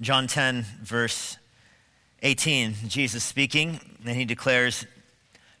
John 0.00 0.26
10, 0.26 0.64
verse 0.82 1.36
18, 2.22 2.74
Jesus 2.88 3.22
speaking, 3.22 3.80
and 4.06 4.16
he 4.16 4.24
declares, 4.24 4.86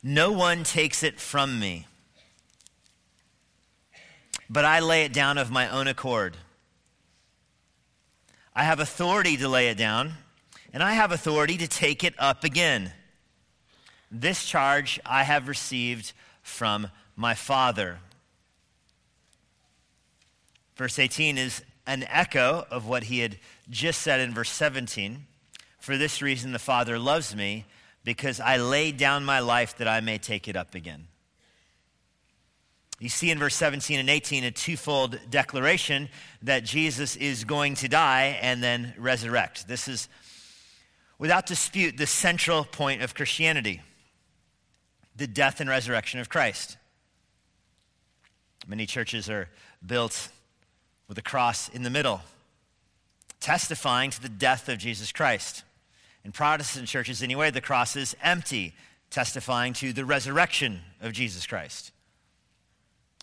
No 0.02 0.32
one 0.32 0.64
takes 0.64 1.02
it 1.02 1.20
from 1.20 1.60
me, 1.60 1.86
but 4.48 4.64
I 4.64 4.80
lay 4.80 5.04
it 5.04 5.12
down 5.12 5.36
of 5.36 5.50
my 5.50 5.68
own 5.68 5.88
accord. 5.88 6.38
I 8.56 8.64
have 8.64 8.80
authority 8.80 9.36
to 9.36 9.46
lay 9.46 9.68
it 9.68 9.76
down, 9.76 10.14
and 10.72 10.82
I 10.82 10.92
have 10.92 11.12
authority 11.12 11.58
to 11.58 11.68
take 11.68 12.02
it 12.02 12.14
up 12.18 12.42
again. 12.42 12.92
This 14.10 14.46
charge 14.46 14.98
I 15.04 15.24
have 15.24 15.48
received 15.48 16.14
from 16.42 16.88
my 17.14 17.34
Father. 17.34 17.98
Verse 20.76 20.98
18 20.98 21.36
is 21.36 21.62
an 21.90 22.04
echo 22.08 22.64
of 22.70 22.86
what 22.86 23.04
he 23.04 23.18
had 23.18 23.36
just 23.68 24.00
said 24.00 24.20
in 24.20 24.32
verse 24.32 24.50
17. 24.50 25.26
For 25.80 25.96
this 25.96 26.22
reason, 26.22 26.52
the 26.52 26.60
Father 26.60 27.00
loves 27.00 27.34
me, 27.34 27.66
because 28.04 28.38
I 28.38 28.58
laid 28.58 28.96
down 28.96 29.24
my 29.24 29.40
life 29.40 29.76
that 29.78 29.88
I 29.88 30.00
may 30.00 30.16
take 30.16 30.46
it 30.46 30.54
up 30.54 30.76
again. 30.76 31.08
You 33.00 33.08
see 33.08 33.30
in 33.30 33.40
verse 33.40 33.56
17 33.56 33.98
and 33.98 34.08
18 34.08 34.44
a 34.44 34.52
twofold 34.52 35.18
declaration 35.30 36.08
that 36.42 36.64
Jesus 36.64 37.16
is 37.16 37.44
going 37.44 37.74
to 37.76 37.88
die 37.88 38.38
and 38.40 38.62
then 38.62 38.94
resurrect. 38.96 39.66
This 39.66 39.88
is, 39.88 40.08
without 41.18 41.44
dispute, 41.44 41.96
the 41.96 42.06
central 42.06 42.64
point 42.64 43.02
of 43.02 43.14
Christianity 43.14 43.82
the 45.16 45.26
death 45.26 45.60
and 45.60 45.68
resurrection 45.68 46.18
of 46.18 46.30
Christ. 46.30 46.78
Many 48.66 48.86
churches 48.86 49.28
are 49.28 49.50
built 49.84 50.30
with 51.10 51.18
a 51.18 51.22
cross 51.22 51.68
in 51.68 51.82
the 51.82 51.90
middle, 51.90 52.20
testifying 53.40 54.10
to 54.12 54.22
the 54.22 54.28
death 54.28 54.68
of 54.68 54.78
Jesus 54.78 55.10
Christ. 55.10 55.64
In 56.24 56.30
Protestant 56.30 56.86
churches, 56.86 57.20
anyway, 57.20 57.50
the 57.50 57.60
cross 57.60 57.96
is 57.96 58.14
empty, 58.22 58.74
testifying 59.10 59.72
to 59.72 59.92
the 59.92 60.04
resurrection 60.04 60.82
of 61.00 61.12
Jesus 61.12 61.48
Christ. 61.48 61.90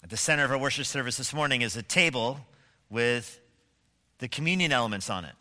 At 0.03 0.09
the 0.09 0.17
center 0.17 0.43
of 0.43 0.51
our 0.51 0.57
worship 0.57 0.85
service 0.85 1.15
this 1.15 1.33
morning 1.33 1.61
is 1.61 1.77
a 1.77 1.81
table 1.81 2.41
with 2.89 3.39
the 4.19 4.27
communion 4.27 4.73
elements 4.73 5.09
on 5.09 5.23
it. 5.23 5.35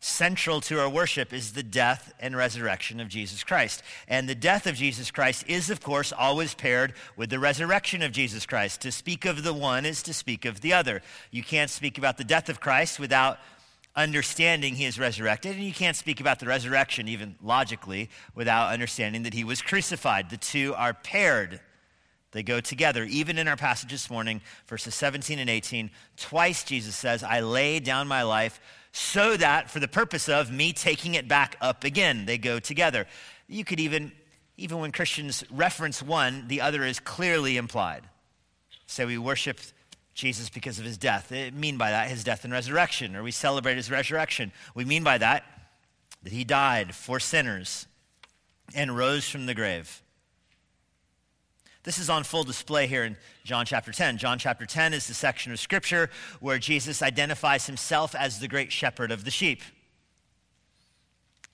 Central 0.00 0.60
to 0.60 0.78
our 0.78 0.88
worship 0.88 1.32
is 1.32 1.52
the 1.52 1.62
death 1.62 2.14
and 2.20 2.36
resurrection 2.36 3.00
of 3.00 3.08
Jesus 3.08 3.42
Christ. 3.42 3.82
And 4.06 4.28
the 4.28 4.34
death 4.34 4.66
of 4.66 4.76
Jesus 4.76 5.10
Christ 5.10 5.44
is, 5.48 5.70
of 5.70 5.80
course, 5.80 6.12
always 6.12 6.54
paired 6.54 6.94
with 7.16 7.30
the 7.30 7.40
resurrection 7.40 8.02
of 8.02 8.12
Jesus 8.12 8.46
Christ. 8.46 8.80
To 8.82 8.92
speak 8.92 9.24
of 9.24 9.42
the 9.42 9.52
one 9.52 9.84
is 9.84 10.02
to 10.04 10.14
speak 10.14 10.44
of 10.44 10.60
the 10.60 10.72
other. 10.72 11.02
You 11.32 11.42
can't 11.42 11.70
speak 11.70 11.98
about 11.98 12.16
the 12.16 12.22
death 12.24 12.48
of 12.48 12.60
Christ 12.60 13.00
without 13.00 13.38
understanding 13.96 14.76
he 14.76 14.84
is 14.84 15.00
resurrected, 15.00 15.56
and 15.56 15.64
you 15.64 15.72
can't 15.72 15.96
speak 15.96 16.20
about 16.20 16.38
the 16.38 16.46
resurrection, 16.46 17.08
even 17.08 17.34
logically, 17.42 18.08
without 18.36 18.72
understanding 18.72 19.24
that 19.24 19.34
he 19.34 19.42
was 19.42 19.60
crucified. 19.60 20.30
The 20.30 20.36
two 20.36 20.72
are 20.76 20.94
paired. 20.94 21.58
They 22.30 22.44
go 22.44 22.60
together. 22.60 23.02
Even 23.04 23.38
in 23.38 23.48
our 23.48 23.56
passage 23.56 23.90
this 23.90 24.08
morning, 24.08 24.42
verses 24.68 24.94
17 24.94 25.40
and 25.40 25.50
18, 25.50 25.90
twice 26.16 26.62
Jesus 26.62 26.94
says, 26.94 27.24
I 27.24 27.40
lay 27.40 27.80
down 27.80 28.06
my 28.06 28.22
life 28.22 28.60
so 28.92 29.36
that 29.36 29.70
for 29.70 29.80
the 29.80 29.88
purpose 29.88 30.28
of 30.28 30.50
me 30.50 30.72
taking 30.72 31.14
it 31.14 31.28
back 31.28 31.56
up 31.60 31.84
again. 31.84 32.26
They 32.26 32.38
go 32.38 32.58
together. 32.58 33.06
You 33.46 33.64
could 33.64 33.80
even, 33.80 34.12
even 34.56 34.78
when 34.78 34.92
Christians 34.92 35.44
reference 35.50 36.02
one, 36.02 36.48
the 36.48 36.60
other 36.60 36.84
is 36.84 37.00
clearly 37.00 37.56
implied. 37.56 38.02
Say 38.86 39.04
we 39.04 39.18
worship 39.18 39.60
Jesus 40.14 40.48
because 40.50 40.78
of 40.78 40.84
his 40.84 40.98
death. 40.98 41.28
They 41.28 41.50
mean 41.50 41.78
by 41.78 41.90
that 41.90 42.08
his 42.08 42.24
death 42.24 42.44
and 42.44 42.52
resurrection, 42.52 43.14
or 43.14 43.22
we 43.22 43.30
celebrate 43.30 43.76
his 43.76 43.90
resurrection. 43.90 44.52
We 44.74 44.84
mean 44.84 45.04
by 45.04 45.18
that 45.18 45.44
that 46.22 46.32
he 46.32 46.44
died 46.44 46.94
for 46.94 47.20
sinners 47.20 47.86
and 48.74 48.96
rose 48.96 49.28
from 49.28 49.46
the 49.46 49.54
grave. 49.54 50.02
This 51.88 51.98
is 51.98 52.10
on 52.10 52.22
full 52.22 52.44
display 52.44 52.86
here 52.86 53.02
in 53.02 53.16
John 53.44 53.64
chapter 53.64 53.92
10. 53.92 54.18
John 54.18 54.38
chapter 54.38 54.66
10 54.66 54.92
is 54.92 55.06
the 55.06 55.14
section 55.14 55.52
of 55.52 55.58
scripture 55.58 56.10
where 56.38 56.58
Jesus 56.58 57.00
identifies 57.00 57.64
himself 57.64 58.14
as 58.14 58.40
the 58.40 58.46
great 58.46 58.70
shepherd 58.70 59.10
of 59.10 59.24
the 59.24 59.30
sheep. 59.30 59.62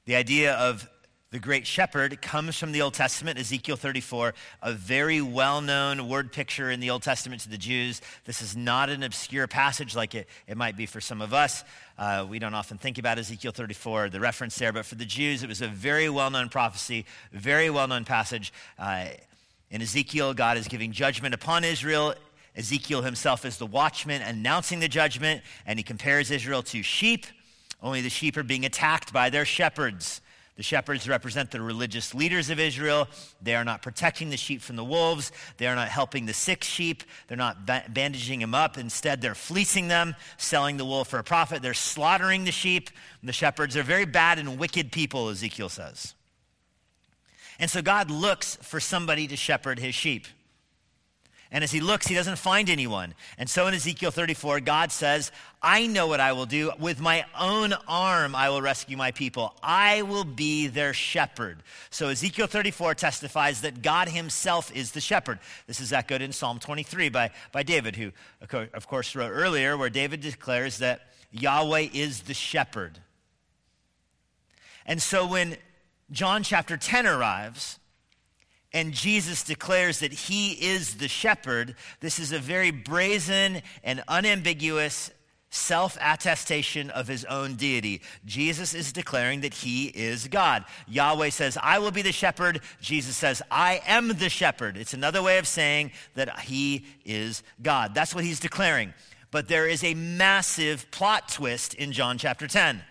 The 0.07 0.17
idea 0.17 0.55
of 0.55 0.89
the 1.31 1.39
great 1.39 1.69
shepherd 1.69 2.21
comes 2.21 2.59
from 2.59 2.73
the 2.73 2.83
Old 2.83 2.95
Testament, 2.95 3.39
Ezekiel 3.39 3.77
34, 3.77 4.35
a 4.61 4.73
very 4.73 5.21
well 5.21 5.61
known 5.61 6.09
word 6.09 6.33
picture 6.33 6.69
in 6.69 6.81
the 6.81 6.91
Old 6.91 7.05
Testament 7.05 7.43
to 7.43 7.49
the 7.49 7.57
Jews. 7.57 8.03
This 8.25 8.43
is 8.43 8.57
not 8.57 8.91
an 8.91 9.05
obscure 9.05 9.47
passage 9.47 9.95
like 9.95 10.17
it, 10.17 10.29
it 10.49 10.57
might 10.57 10.77
be 10.77 10.87
for 10.87 11.01
some 11.01 11.23
of 11.23 11.33
us. 11.33 11.63
Uh, 11.97 12.27
we 12.29 12.41
don't 12.41 12.55
often 12.55 12.77
think 12.77 12.99
about 12.99 13.21
Ezekiel 13.21 13.53
34, 13.53 14.09
the 14.09 14.19
reference 14.19 14.59
there, 14.59 14.73
but 14.73 14.85
for 14.85 14.97
the 14.97 15.05
Jews, 15.05 15.45
it 15.45 15.49
was 15.49 15.63
a 15.63 15.69
very 15.69 16.09
well 16.09 16.31
known 16.31 16.49
prophecy, 16.49 17.07
very 17.31 17.71
well 17.71 17.87
known 17.87 18.05
passage. 18.05 18.53
Uh, 18.77 19.11
in 19.75 19.83
Ezekiel, 19.83 20.35
God 20.35 20.57
is 20.57 20.69
giving 20.69 20.93
judgment 20.93 21.35
upon 21.35 21.65
Israel. 21.65 22.15
Ezekiel 22.55 23.03
himself 23.03 23.45
is 23.45 23.59
the 23.59 23.67
watchman 23.67 24.23
announcing 24.23 24.79
the 24.79 24.87
judgment, 24.87 25.43
and 25.67 25.81
he 25.81 25.83
compares 25.83 26.31
Israel 26.31 26.63
to 26.63 26.81
sheep. 26.85 27.27
Only 27.83 28.01
the 28.01 28.09
sheep 28.09 28.37
are 28.37 28.45
being 28.45 28.65
attacked 28.65 29.13
by 29.13 29.31
their 29.31 29.45
shepherds. 29.45 30.21
The 30.57 30.63
shepherds 30.63 31.09
represent 31.09 31.51
the 31.51 31.61
religious 31.61 32.15
leaders 32.15 32.51
of 32.51 32.61
Israel. 32.61 33.09
They 33.43 33.57
are 33.57 33.65
not 33.65 33.83
protecting 33.83 34.31
the 34.31 34.37
sheep 34.37 34.63
from 34.63 34.77
the 34.77 34.85
wolves. 34.85 35.33
They 35.57 35.67
are 35.67 35.75
not 35.75 35.89
helping 35.89 36.27
the 36.27 36.35
sick 36.35 36.63
sheep. 36.63 37.03
They're 37.27 37.37
not 37.37 37.67
bandaging 37.67 38.39
them 38.39 38.55
up. 38.55 38.79
Instead, 38.79 39.21
they're 39.23 39.35
fleecing 39.35 39.89
them, 39.89 40.15
selling 40.37 40.77
the 40.77 40.85
wool 40.85 41.05
for 41.05 41.19
a 41.19 41.25
profit. 41.25 41.63
They're 41.63 41.75
slaughtering 41.75 42.45
the 42.45 42.53
sheep. 42.53 42.91
The 43.25 43.33
shepherds 43.33 43.77
are 43.77 43.83
very 43.83 44.05
bad 44.05 44.39
and 44.39 44.57
wicked 44.57 44.93
people, 44.93 45.31
Ezekiel 45.31 45.69
says. 45.69 46.15
And 47.59 47.71
so 47.71 47.83
God 47.83 48.11
looks 48.11 48.57
for 48.57 48.81
somebody 48.81 49.27
to 49.29 49.37
shepherd 49.37 49.79
his 49.79 49.95
sheep. 49.95 50.27
And 51.55 51.63
as 51.63 51.71
he 51.71 51.79
looks, 51.81 52.09
he 52.09 52.17
doesn't 52.17 52.39
find 52.39 52.69
anyone. 52.69 53.15
And 53.39 53.49
so 53.49 53.69
in 53.69 53.75
Ezekiel 53.75 54.11
34, 54.11 54.59
God 54.59 54.91
says, 54.91 55.31
I 55.63 55.87
know 55.87 56.09
what 56.09 56.19
I 56.19 56.33
will 56.33 56.47
do. 56.47 56.73
With 56.81 57.01
my 57.01 57.25
own 57.39 57.75
arm, 57.87 58.35
I 58.35 58.51
will 58.51 58.61
rescue 58.61 58.97
my 58.97 59.13
people. 59.13 59.55
I 59.63 60.03
will 60.03 60.25
be 60.25 60.67
their 60.67 60.93
shepherd. 60.93 61.63
So 61.91 62.09
Ezekiel 62.09 62.49
34 62.49 62.97
testifies 62.97 63.61
that 63.61 63.83
God 63.83 64.09
himself 64.09 64.75
is 64.75 64.91
the 64.91 65.01
shepherd. 65.01 65.39
This 65.69 65.79
is 65.79 65.93
echoed 65.93 66.23
in 66.23 66.33
Psalm 66.33 66.59
23 66.59 67.09
by, 67.11 67.31
by 67.53 67.63
David, 67.63 67.95
who, 67.95 68.11
of 68.51 68.89
course, 68.89 69.15
wrote 69.15 69.31
earlier, 69.31 69.77
where 69.77 69.91
David 69.91 70.23
declares 70.23 70.79
that 70.79 71.03
Yahweh 71.31 71.89
is 71.93 72.23
the 72.23 72.35
shepherd. 72.35 72.99
And 74.87 75.01
so 75.01 75.25
when 75.25 75.57
John 76.11 76.43
chapter 76.43 76.77
10 76.77 77.07
arrives 77.07 77.79
and 78.73 78.93
Jesus 78.93 79.45
declares 79.45 80.01
that 80.01 80.13
he 80.13 80.53
is 80.53 80.97
the 80.97 81.09
shepherd, 81.09 81.77
this 82.01 82.19
is 82.19 82.33
a 82.33 82.41
very 82.41 82.73
brazen 82.73 83.63
and 83.85 84.03
unambiguous 84.09 85.13
self 85.51 85.97
attestation 86.01 86.91
of 86.91 87.07
his 87.07 87.25
own 87.27 87.55
deity. 87.55 88.03
Jesus 88.25 88.75
is 88.75 88.93
declaring 88.93 89.43
that 89.43 89.55
he 89.55 89.87
is 89.87 90.27
God. 90.27 90.65
Yahweh 90.89 91.31
says, 91.31 91.57
I 91.63 91.79
will 91.79 91.93
be 91.93 92.03
the 92.03 92.11
shepherd. 92.11 92.61
Jesus 92.81 93.17
says, 93.17 93.41
I 93.49 93.81
am 93.87 94.09
the 94.09 94.29
shepherd. 94.29 94.77
It's 94.77 94.95
another 94.95 95.23
way 95.23 95.39
of 95.39 95.47
saying 95.47 95.93
that 96.15 96.41
he 96.41 96.85
is 97.05 97.45
God. 97.63 97.95
That's 97.95 98.15
what 98.15 98.25
he's 98.25 98.41
declaring. 98.41 98.93
But 99.31 99.47
there 99.47 99.69
is 99.69 99.85
a 99.85 99.95
massive 99.95 100.91
plot 100.91 101.29
twist 101.29 101.75
in 101.75 101.93
John 101.93 102.19
chapter 102.19 102.49
10. 102.49 102.83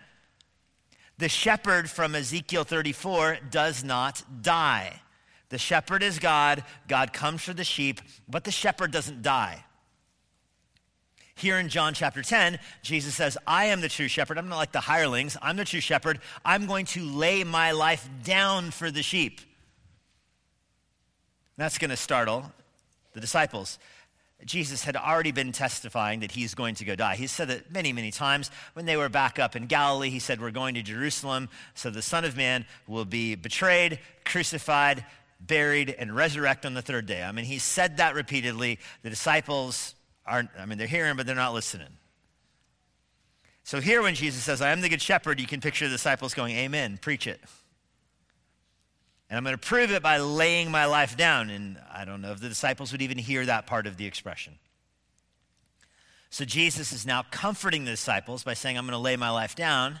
The 1.18 1.28
shepherd 1.28 1.88
from 1.88 2.14
Ezekiel 2.14 2.64
34 2.64 3.38
does 3.50 3.84
not 3.84 4.22
die. 4.42 5.00
The 5.48 5.58
shepherd 5.58 6.02
is 6.02 6.18
God. 6.18 6.64
God 6.88 7.12
comes 7.12 7.42
for 7.42 7.52
the 7.52 7.64
sheep, 7.64 8.00
but 8.28 8.44
the 8.44 8.50
shepherd 8.50 8.90
doesn't 8.90 9.22
die. 9.22 9.64
Here 11.36 11.58
in 11.58 11.68
John 11.68 11.94
chapter 11.94 12.22
10, 12.22 12.58
Jesus 12.82 13.14
says, 13.14 13.36
I 13.46 13.66
am 13.66 13.80
the 13.80 13.88
true 13.88 14.08
shepherd. 14.08 14.38
I'm 14.38 14.48
not 14.48 14.56
like 14.56 14.72
the 14.72 14.80
hirelings. 14.80 15.36
I'm 15.42 15.56
the 15.56 15.64
true 15.64 15.80
shepherd. 15.80 16.20
I'm 16.44 16.66
going 16.66 16.86
to 16.86 17.04
lay 17.04 17.42
my 17.42 17.72
life 17.72 18.08
down 18.22 18.70
for 18.70 18.90
the 18.90 19.02
sheep. 19.02 19.40
That's 21.56 21.78
going 21.78 21.90
to 21.90 21.96
startle 21.96 22.52
the 23.12 23.20
disciples. 23.20 23.78
Jesus 24.44 24.84
had 24.84 24.96
already 24.96 25.32
been 25.32 25.52
testifying 25.52 26.20
that 26.20 26.32
he's 26.32 26.54
going 26.54 26.74
to 26.76 26.84
go 26.84 26.94
die. 26.94 27.16
He 27.16 27.26
said 27.26 27.48
that 27.48 27.72
many, 27.72 27.92
many 27.92 28.10
times. 28.10 28.50
When 28.74 28.84
they 28.84 28.96
were 28.96 29.08
back 29.08 29.38
up 29.38 29.56
in 29.56 29.66
Galilee, 29.66 30.10
he 30.10 30.18
said, 30.18 30.40
We're 30.40 30.50
going 30.50 30.74
to 30.74 30.82
Jerusalem, 30.82 31.48
so 31.74 31.88
the 31.88 32.02
Son 32.02 32.24
of 32.24 32.36
Man 32.36 32.66
will 32.86 33.04
be 33.04 33.36
betrayed, 33.36 34.00
crucified, 34.24 35.04
buried, 35.40 35.94
and 35.98 36.14
resurrect 36.14 36.66
on 36.66 36.74
the 36.74 36.82
third 36.82 37.06
day. 37.06 37.22
I 37.22 37.32
mean, 37.32 37.44
he 37.44 37.58
said 37.58 37.98
that 37.98 38.14
repeatedly. 38.14 38.78
The 39.02 39.10
disciples 39.10 39.94
aren't, 40.26 40.50
I 40.58 40.66
mean, 40.66 40.78
they're 40.78 40.86
hearing, 40.86 41.16
but 41.16 41.26
they're 41.26 41.34
not 41.34 41.54
listening. 41.54 41.88
So 43.62 43.80
here, 43.80 44.02
when 44.02 44.14
Jesus 44.14 44.42
says, 44.42 44.60
I 44.60 44.70
am 44.72 44.82
the 44.82 44.90
good 44.90 45.00
shepherd, 45.00 45.40
you 45.40 45.46
can 45.46 45.60
picture 45.60 45.86
the 45.86 45.94
disciples 45.94 46.34
going, 46.34 46.54
Amen, 46.56 46.98
preach 47.00 47.26
it. 47.26 47.40
And 49.30 49.36
I'm 49.36 49.44
going 49.44 49.56
to 49.56 49.58
prove 49.58 49.90
it 49.90 50.02
by 50.02 50.18
laying 50.18 50.70
my 50.70 50.84
life 50.84 51.16
down. 51.16 51.50
And 51.50 51.78
I 51.92 52.04
don't 52.04 52.20
know 52.20 52.32
if 52.32 52.40
the 52.40 52.48
disciples 52.48 52.92
would 52.92 53.02
even 53.02 53.18
hear 53.18 53.44
that 53.46 53.66
part 53.66 53.86
of 53.86 53.96
the 53.96 54.06
expression. 54.06 54.58
So 56.30 56.44
Jesus 56.44 56.92
is 56.92 57.06
now 57.06 57.24
comforting 57.30 57.84
the 57.84 57.92
disciples 57.92 58.42
by 58.42 58.54
saying, 58.54 58.76
I'm 58.76 58.84
going 58.86 58.92
to 58.92 58.98
lay 58.98 59.16
my 59.16 59.30
life 59.30 59.54
down, 59.54 60.00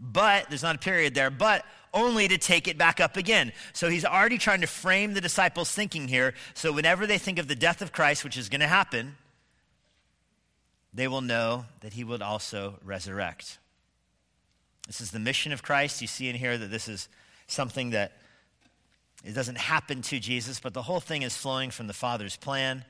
but 0.00 0.48
there's 0.48 0.62
not 0.62 0.76
a 0.76 0.78
period 0.78 1.14
there, 1.14 1.30
but 1.30 1.64
only 1.92 2.26
to 2.26 2.38
take 2.38 2.66
it 2.66 2.78
back 2.78 3.00
up 3.00 3.16
again. 3.16 3.52
So 3.74 3.88
he's 3.88 4.04
already 4.04 4.38
trying 4.38 4.62
to 4.62 4.66
frame 4.66 5.14
the 5.14 5.20
disciples' 5.20 5.70
thinking 5.70 6.08
here. 6.08 6.34
So 6.54 6.72
whenever 6.72 7.06
they 7.06 7.18
think 7.18 7.38
of 7.38 7.48
the 7.48 7.54
death 7.54 7.82
of 7.82 7.92
Christ, 7.92 8.24
which 8.24 8.36
is 8.36 8.48
going 8.48 8.62
to 8.62 8.66
happen, 8.66 9.16
they 10.92 11.06
will 11.06 11.20
know 11.20 11.66
that 11.80 11.92
he 11.92 12.02
would 12.02 12.22
also 12.22 12.78
resurrect. 12.82 13.58
This 14.86 15.00
is 15.00 15.10
the 15.10 15.18
mission 15.18 15.52
of 15.52 15.62
Christ. 15.62 16.00
You 16.00 16.08
see 16.08 16.28
in 16.28 16.36
here 16.36 16.56
that 16.56 16.70
this 16.70 16.88
is 16.88 17.08
something 17.46 17.90
that 17.90 18.12
it 19.24 19.34
doesn't 19.34 19.58
happen 19.58 20.02
to 20.02 20.20
Jesus, 20.20 20.60
but 20.60 20.74
the 20.74 20.82
whole 20.82 21.00
thing 21.00 21.22
is 21.22 21.36
flowing 21.36 21.70
from 21.70 21.86
the 21.86 21.94
Father's 21.94 22.36
plan, 22.36 22.84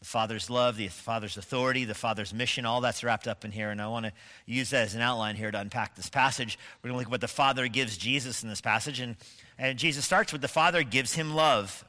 the 0.00 0.04
Father's 0.04 0.50
love, 0.50 0.76
the 0.76 0.88
Father's 0.88 1.36
authority, 1.36 1.84
the 1.84 1.94
Father's 1.94 2.34
mission. 2.34 2.66
All 2.66 2.80
that's 2.80 3.04
wrapped 3.04 3.28
up 3.28 3.44
in 3.44 3.52
here. 3.52 3.70
And 3.70 3.80
I 3.80 3.86
want 3.86 4.04
to 4.06 4.12
use 4.44 4.70
that 4.70 4.82
as 4.82 4.94
an 4.94 5.00
outline 5.00 5.36
here 5.36 5.50
to 5.50 5.58
unpack 5.58 5.94
this 5.94 6.10
passage. 6.10 6.58
We're 6.82 6.88
going 6.88 6.94
to 6.94 6.98
look 6.98 7.06
at 7.06 7.10
what 7.12 7.20
the 7.20 7.28
Father 7.28 7.68
gives 7.68 7.96
Jesus 7.96 8.42
in 8.42 8.48
this 8.48 8.60
passage. 8.60 9.00
And, 9.00 9.16
and 9.56 9.78
Jesus 9.78 10.04
starts 10.04 10.32
with 10.32 10.42
the 10.42 10.48
Father 10.48 10.82
gives 10.82 11.14
him 11.14 11.34
love. 11.34 11.84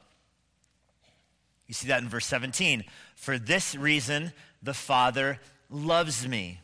You 1.66 1.74
see 1.74 1.88
that 1.88 2.02
in 2.02 2.08
verse 2.08 2.26
17. 2.26 2.84
For 3.16 3.38
this 3.38 3.74
reason, 3.74 4.32
the 4.62 4.74
Father 4.74 5.40
loves 5.68 6.26
me. 6.26 6.60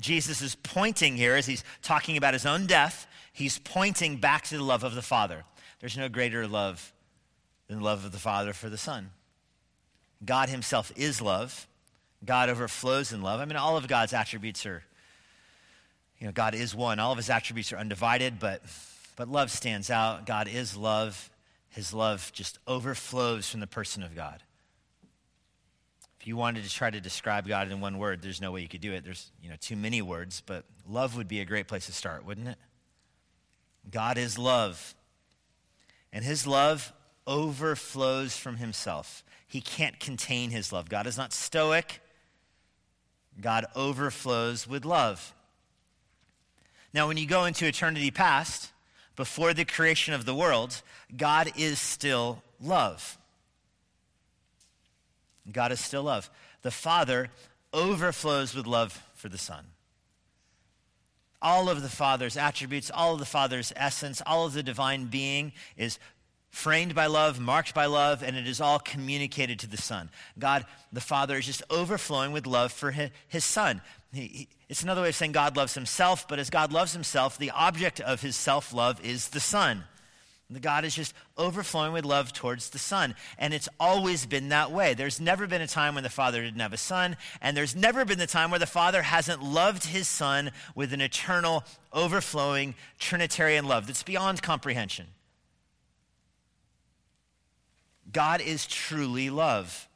Jesus 0.00 0.42
is 0.42 0.54
pointing 0.54 1.16
here 1.16 1.34
as 1.34 1.46
he's 1.46 1.64
talking 1.82 2.16
about 2.16 2.34
his 2.34 2.46
own 2.46 2.66
death, 2.66 3.06
he's 3.38 3.58
pointing 3.58 4.16
back 4.16 4.42
to 4.42 4.56
the 4.56 4.64
love 4.64 4.82
of 4.82 4.94
the 4.96 5.02
Father. 5.02 5.44
There's 5.78 5.96
no 5.96 6.08
greater 6.08 6.48
love 6.48 6.92
than 7.68 7.80
love 7.80 8.04
of 8.04 8.10
the 8.10 8.18
Father 8.18 8.52
for 8.52 8.68
the 8.68 8.76
Son. 8.76 9.10
God 10.24 10.48
himself 10.48 10.92
is 10.96 11.22
love. 11.22 11.68
God 12.24 12.48
overflows 12.48 13.12
in 13.12 13.22
love. 13.22 13.38
I 13.38 13.44
mean, 13.44 13.56
all 13.56 13.76
of 13.76 13.86
God's 13.86 14.12
attributes 14.12 14.66
are, 14.66 14.82
you 16.18 16.26
know, 16.26 16.32
God 16.32 16.56
is 16.56 16.74
one. 16.74 16.98
All 16.98 17.12
of 17.12 17.18
his 17.18 17.30
attributes 17.30 17.72
are 17.72 17.76
undivided, 17.76 18.40
but, 18.40 18.60
but 19.14 19.28
love 19.28 19.52
stands 19.52 19.88
out. 19.88 20.26
God 20.26 20.48
is 20.48 20.76
love. 20.76 21.30
His 21.68 21.94
love 21.94 22.32
just 22.34 22.58
overflows 22.66 23.48
from 23.48 23.60
the 23.60 23.68
person 23.68 24.02
of 24.02 24.16
God. 24.16 24.42
If 26.20 26.26
you 26.26 26.36
wanted 26.36 26.64
to 26.64 26.70
try 26.70 26.90
to 26.90 27.00
describe 27.00 27.46
God 27.46 27.70
in 27.70 27.80
one 27.80 27.98
word, 27.98 28.20
there's 28.20 28.40
no 28.40 28.50
way 28.50 28.62
you 28.62 28.68
could 28.68 28.80
do 28.80 28.92
it. 28.94 29.04
There's, 29.04 29.30
you 29.40 29.48
know, 29.48 29.56
too 29.60 29.76
many 29.76 30.02
words, 30.02 30.42
but 30.44 30.64
love 30.88 31.16
would 31.16 31.28
be 31.28 31.40
a 31.40 31.44
great 31.44 31.68
place 31.68 31.86
to 31.86 31.92
start, 31.92 32.24
wouldn't 32.24 32.48
it? 32.48 32.58
God 33.90 34.18
is 34.18 34.38
love. 34.38 34.94
And 36.12 36.24
his 36.24 36.46
love 36.46 36.92
overflows 37.26 38.36
from 38.36 38.56
himself. 38.56 39.22
He 39.46 39.60
can't 39.60 39.98
contain 40.00 40.50
his 40.50 40.72
love. 40.72 40.88
God 40.88 41.06
is 41.06 41.16
not 41.16 41.32
stoic. 41.32 42.00
God 43.40 43.66
overflows 43.76 44.66
with 44.66 44.84
love. 44.84 45.34
Now, 46.92 47.06
when 47.06 47.16
you 47.16 47.26
go 47.26 47.44
into 47.44 47.66
eternity 47.66 48.10
past, 48.10 48.72
before 49.14 49.52
the 49.52 49.64
creation 49.64 50.14
of 50.14 50.24
the 50.24 50.34
world, 50.34 50.80
God 51.16 51.50
is 51.56 51.78
still 51.78 52.42
love. 52.60 53.18
God 55.50 55.72
is 55.72 55.80
still 55.80 56.04
love. 56.04 56.30
The 56.62 56.70
Father 56.70 57.30
overflows 57.72 58.54
with 58.54 58.66
love 58.66 59.02
for 59.14 59.28
the 59.28 59.38
Son. 59.38 59.66
All 61.40 61.68
of 61.68 61.82
the 61.82 61.88
Father's 61.88 62.36
attributes, 62.36 62.90
all 62.92 63.14
of 63.14 63.20
the 63.20 63.24
Father's 63.24 63.72
essence, 63.76 64.22
all 64.26 64.46
of 64.46 64.54
the 64.54 64.62
divine 64.62 65.06
being 65.06 65.52
is 65.76 65.98
framed 66.50 66.94
by 66.94 67.06
love, 67.06 67.38
marked 67.38 67.74
by 67.74 67.86
love, 67.86 68.22
and 68.22 68.36
it 68.36 68.48
is 68.48 68.60
all 68.60 68.78
communicated 68.78 69.58
to 69.60 69.66
the 69.66 69.76
Son. 69.76 70.10
God, 70.38 70.64
the 70.92 71.00
Father, 71.00 71.36
is 71.36 71.46
just 71.46 71.62
overflowing 71.70 72.32
with 72.32 72.46
love 72.46 72.72
for 72.72 72.90
his, 72.90 73.44
Son. 73.44 73.80
He, 74.12 74.20
he, 74.20 74.48
it's 74.68 74.82
another 74.82 75.02
way 75.02 75.10
of 75.10 75.14
saying 75.14 75.32
God 75.32 75.56
loves 75.56 75.74
himself, 75.74 76.26
but 76.26 76.38
as 76.38 76.50
God 76.50 76.72
loves 76.72 76.92
himself, 76.92 77.38
the 77.38 77.50
object 77.50 78.00
of 78.00 78.22
his 78.22 78.36
self 78.36 78.72
love 78.72 79.04
is 79.04 79.28
the 79.28 79.40
Son. 79.40 79.84
The 80.50 80.60
God 80.60 80.86
is 80.86 80.94
just 80.94 81.12
overflowing 81.36 81.92
with 81.92 82.06
love 82.06 82.32
towards 82.32 82.70
the 82.70 82.78
Son. 82.78 83.14
And 83.38 83.52
it's 83.52 83.68
always 83.78 84.24
been 84.24 84.48
that 84.48 84.72
way. 84.72 84.94
There's 84.94 85.20
never 85.20 85.46
been 85.46 85.60
a 85.60 85.66
time 85.66 85.94
when 85.94 86.04
the 86.04 86.08
Father 86.08 86.42
didn't 86.42 86.60
have 86.60 86.72
a 86.72 86.78
Son, 86.78 87.18
and 87.42 87.54
there's 87.54 87.76
never 87.76 88.06
been 88.06 88.18
the 88.18 88.26
time 88.26 88.50
where 88.50 88.58
the 88.58 88.66
Father 88.66 89.02
hasn't 89.02 89.42
loved 89.42 89.84
his 89.84 90.08
Son 90.08 90.50
with 90.74 90.94
an 90.94 91.02
eternal, 91.02 91.64
overflowing 91.92 92.74
Trinitarian 92.98 93.66
love 93.66 93.86
that's 93.86 94.02
beyond 94.02 94.40
comprehension. 94.40 95.08
God 98.10 98.40
is 98.40 98.66
truly 98.66 99.28
love. 99.28 99.86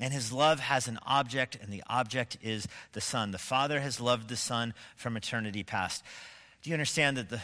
And 0.00 0.14
his 0.14 0.32
love 0.32 0.60
has 0.60 0.88
an 0.88 0.98
object, 1.04 1.58
and 1.60 1.70
the 1.70 1.82
object 1.86 2.38
is 2.42 2.66
the 2.92 3.02
Son. 3.02 3.32
The 3.32 3.38
Father 3.38 3.80
has 3.80 4.00
loved 4.00 4.30
the 4.30 4.36
Son 4.36 4.72
from 4.96 5.18
eternity 5.18 5.62
past. 5.62 6.02
Do 6.62 6.70
you 6.70 6.74
understand 6.74 7.18
that 7.18 7.28
the 7.28 7.42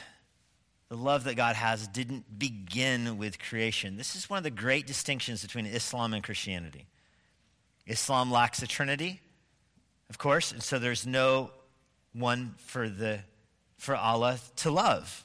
the 0.88 0.96
love 0.96 1.24
that 1.24 1.34
God 1.34 1.56
has 1.56 1.88
didn't 1.88 2.38
begin 2.38 3.18
with 3.18 3.38
creation. 3.38 3.96
This 3.96 4.14
is 4.14 4.30
one 4.30 4.38
of 4.38 4.44
the 4.44 4.50
great 4.50 4.86
distinctions 4.86 5.42
between 5.42 5.66
Islam 5.66 6.14
and 6.14 6.22
Christianity. 6.22 6.86
Islam 7.86 8.30
lacks 8.30 8.60
the 8.60 8.66
Trinity, 8.66 9.20
of 10.10 10.18
course, 10.18 10.52
and 10.52 10.62
so 10.62 10.78
there's 10.78 11.06
no 11.06 11.50
one 12.12 12.54
for, 12.58 12.88
the, 12.88 13.20
for 13.76 13.96
Allah 13.96 14.38
to 14.56 14.70
love. 14.70 15.24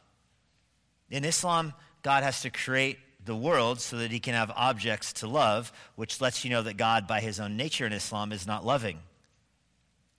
In 1.09 1.25
Islam, 1.25 1.73
God 2.03 2.23
has 2.23 2.41
to 2.41 2.49
create 2.49 2.97
the 3.23 3.35
world 3.35 3.79
so 3.79 3.97
that 3.97 4.11
he 4.11 4.19
can 4.19 4.33
have 4.33 4.51
objects 4.55 5.13
to 5.13 5.27
love, 5.27 5.71
which 5.95 6.21
lets 6.21 6.43
you 6.43 6.49
know 6.49 6.63
that 6.63 6.77
God, 6.77 7.07
by 7.07 7.19
his 7.19 7.39
own 7.39 7.55
nature 7.55 7.85
in 7.85 7.93
Islam, 7.93 8.31
is 8.31 8.47
not 8.47 8.65
loving 8.65 8.99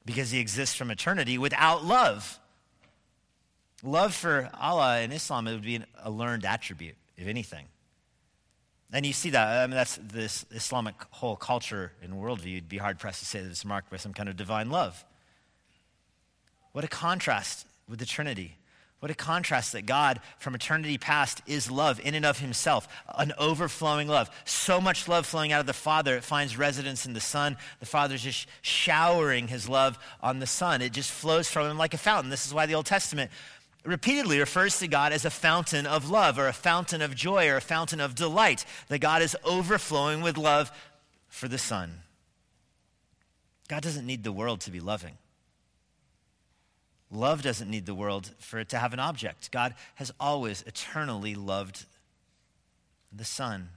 because 0.05 0.31
he 0.31 0.39
exists 0.39 0.75
from 0.75 0.91
eternity 0.91 1.39
without 1.39 1.85
love. 1.85 2.39
Love 3.83 4.15
for 4.15 4.49
Allah 4.61 5.01
in 5.01 5.11
Islam, 5.11 5.49
it 5.49 5.53
would 5.53 5.63
be 5.63 5.81
a 6.03 6.11
learned 6.11 6.45
attribute, 6.45 6.97
if 7.17 7.27
anything. 7.27 7.67
And 8.93 9.07
you 9.07 9.13
see 9.13 9.31
that. 9.31 9.63
I 9.63 9.67
mean, 9.67 9.75
that's 9.75 9.99
this 10.03 10.45
Islamic 10.51 10.95
whole 11.11 11.35
culture 11.35 11.93
and 12.03 12.15
worldview. 12.15 12.53
You'd 12.53 12.69
be 12.69 12.79
hard 12.79 12.99
pressed 12.99 13.21
to 13.21 13.27
say 13.27 13.41
that 13.41 13.49
it's 13.49 13.65
marked 13.65 13.91
by 13.91 13.97
some 13.97 14.13
kind 14.13 14.29
of 14.29 14.37
divine 14.37 14.71
love. 14.71 15.05
What 16.73 16.85
a 16.85 16.89
contrast 16.89 17.67
with 17.89 17.99
the 17.99 18.07
Trinity. 18.07 18.57
What 19.01 19.11
a 19.11 19.15
contrast 19.15 19.73
that 19.73 19.85
God, 19.85 20.21
from 20.39 20.55
eternity 20.55 20.97
past, 20.97 21.43
is 21.47 21.69
love 21.69 21.99
in 22.05 22.15
and 22.15 22.25
of 22.25 22.39
himself, 22.39 22.87
an 23.19 23.33
overflowing 23.37 24.07
love. 24.07 24.31
So 24.45 24.81
much 24.81 25.09
love 25.09 25.27
flowing 25.27 25.53
out 25.53 25.59
of 25.59 25.67
the 25.67 25.73
Father, 25.73 26.17
it 26.17 26.23
finds 26.23 26.57
residence 26.57 27.05
in 27.05 27.13
the 27.13 27.21
Son. 27.21 27.57
The 27.81 27.87
Father's 27.87 28.23
just 28.23 28.47
showering 28.61 29.49
his 29.49 29.69
love 29.69 29.99
on 30.23 30.39
the 30.39 30.47
Son. 30.47 30.81
It 30.83 30.93
just 30.93 31.11
flows 31.11 31.51
from 31.51 31.69
him 31.69 31.79
like 31.79 31.95
a 31.95 31.99
fountain. 31.99 32.31
This 32.31 32.47
is 32.47 32.55
why 32.55 32.67
the 32.67 32.75
Old 32.75 32.87
Testament 32.87 33.33
repeatedly 33.85 34.39
refers 34.39 34.79
to 34.79 34.89
God 34.89 35.13
as 35.13 35.25
a 35.25 35.31
fountain 35.31 35.87
of 35.87 36.11
love 36.11 36.39
or 36.39 36.49
a 36.49 36.53
fountain 36.53 37.03
of 37.03 37.15
joy 37.15 37.49
or 37.49 37.57
a 37.57 37.61
fountain 37.61 38.01
of 38.01 38.15
delight, 38.15 38.65
that 38.89 39.01
God 39.01 39.23
is 39.23 39.37
overflowing 39.45 40.23
with 40.23 40.39
love 40.39 40.71
for 41.29 41.49
the 41.49 41.59
Son. 41.59 42.01
God 43.69 43.83
doesn't 43.83 44.07
need 44.07 44.25
the 44.25 44.33
world 44.33 44.61
to 44.63 44.71
be 44.71 44.81
loving. 44.81 45.17
Love 47.11 47.43
doesn't 47.43 47.71
need 47.71 47.87
the 47.87 47.95
world 47.95 48.31
for 48.39 48.59
it 48.59 48.69
to 48.71 48.79
have 48.79 48.93
an 48.93 49.01
object. 49.01 49.51
God 49.51 49.75
has 49.97 50.13
always 50.19 50.63
eternally 50.63 51.35
loved 51.35 51.85
the 53.13 53.25
Son. 53.25 53.69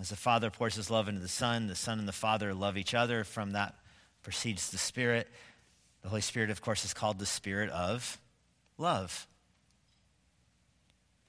As 0.00 0.08
the 0.08 0.16
Father 0.16 0.50
pours 0.50 0.76
his 0.76 0.90
love 0.90 1.08
into 1.08 1.20
the 1.20 1.28
Son, 1.28 1.66
the 1.66 1.74
Son 1.74 1.98
and 1.98 2.08
the 2.08 2.12
Father 2.12 2.54
love 2.54 2.78
each 2.78 2.94
other. 2.94 3.22
From 3.22 3.52
that 3.52 3.74
proceeds 4.22 4.70
the 4.70 4.78
Spirit. 4.78 5.28
The 6.02 6.08
Holy 6.08 6.20
Spirit, 6.20 6.50
of 6.50 6.62
course, 6.62 6.84
is 6.84 6.94
called 6.94 7.18
the 7.18 7.26
Spirit 7.26 7.70
of 7.70 8.18
love. 8.78 9.26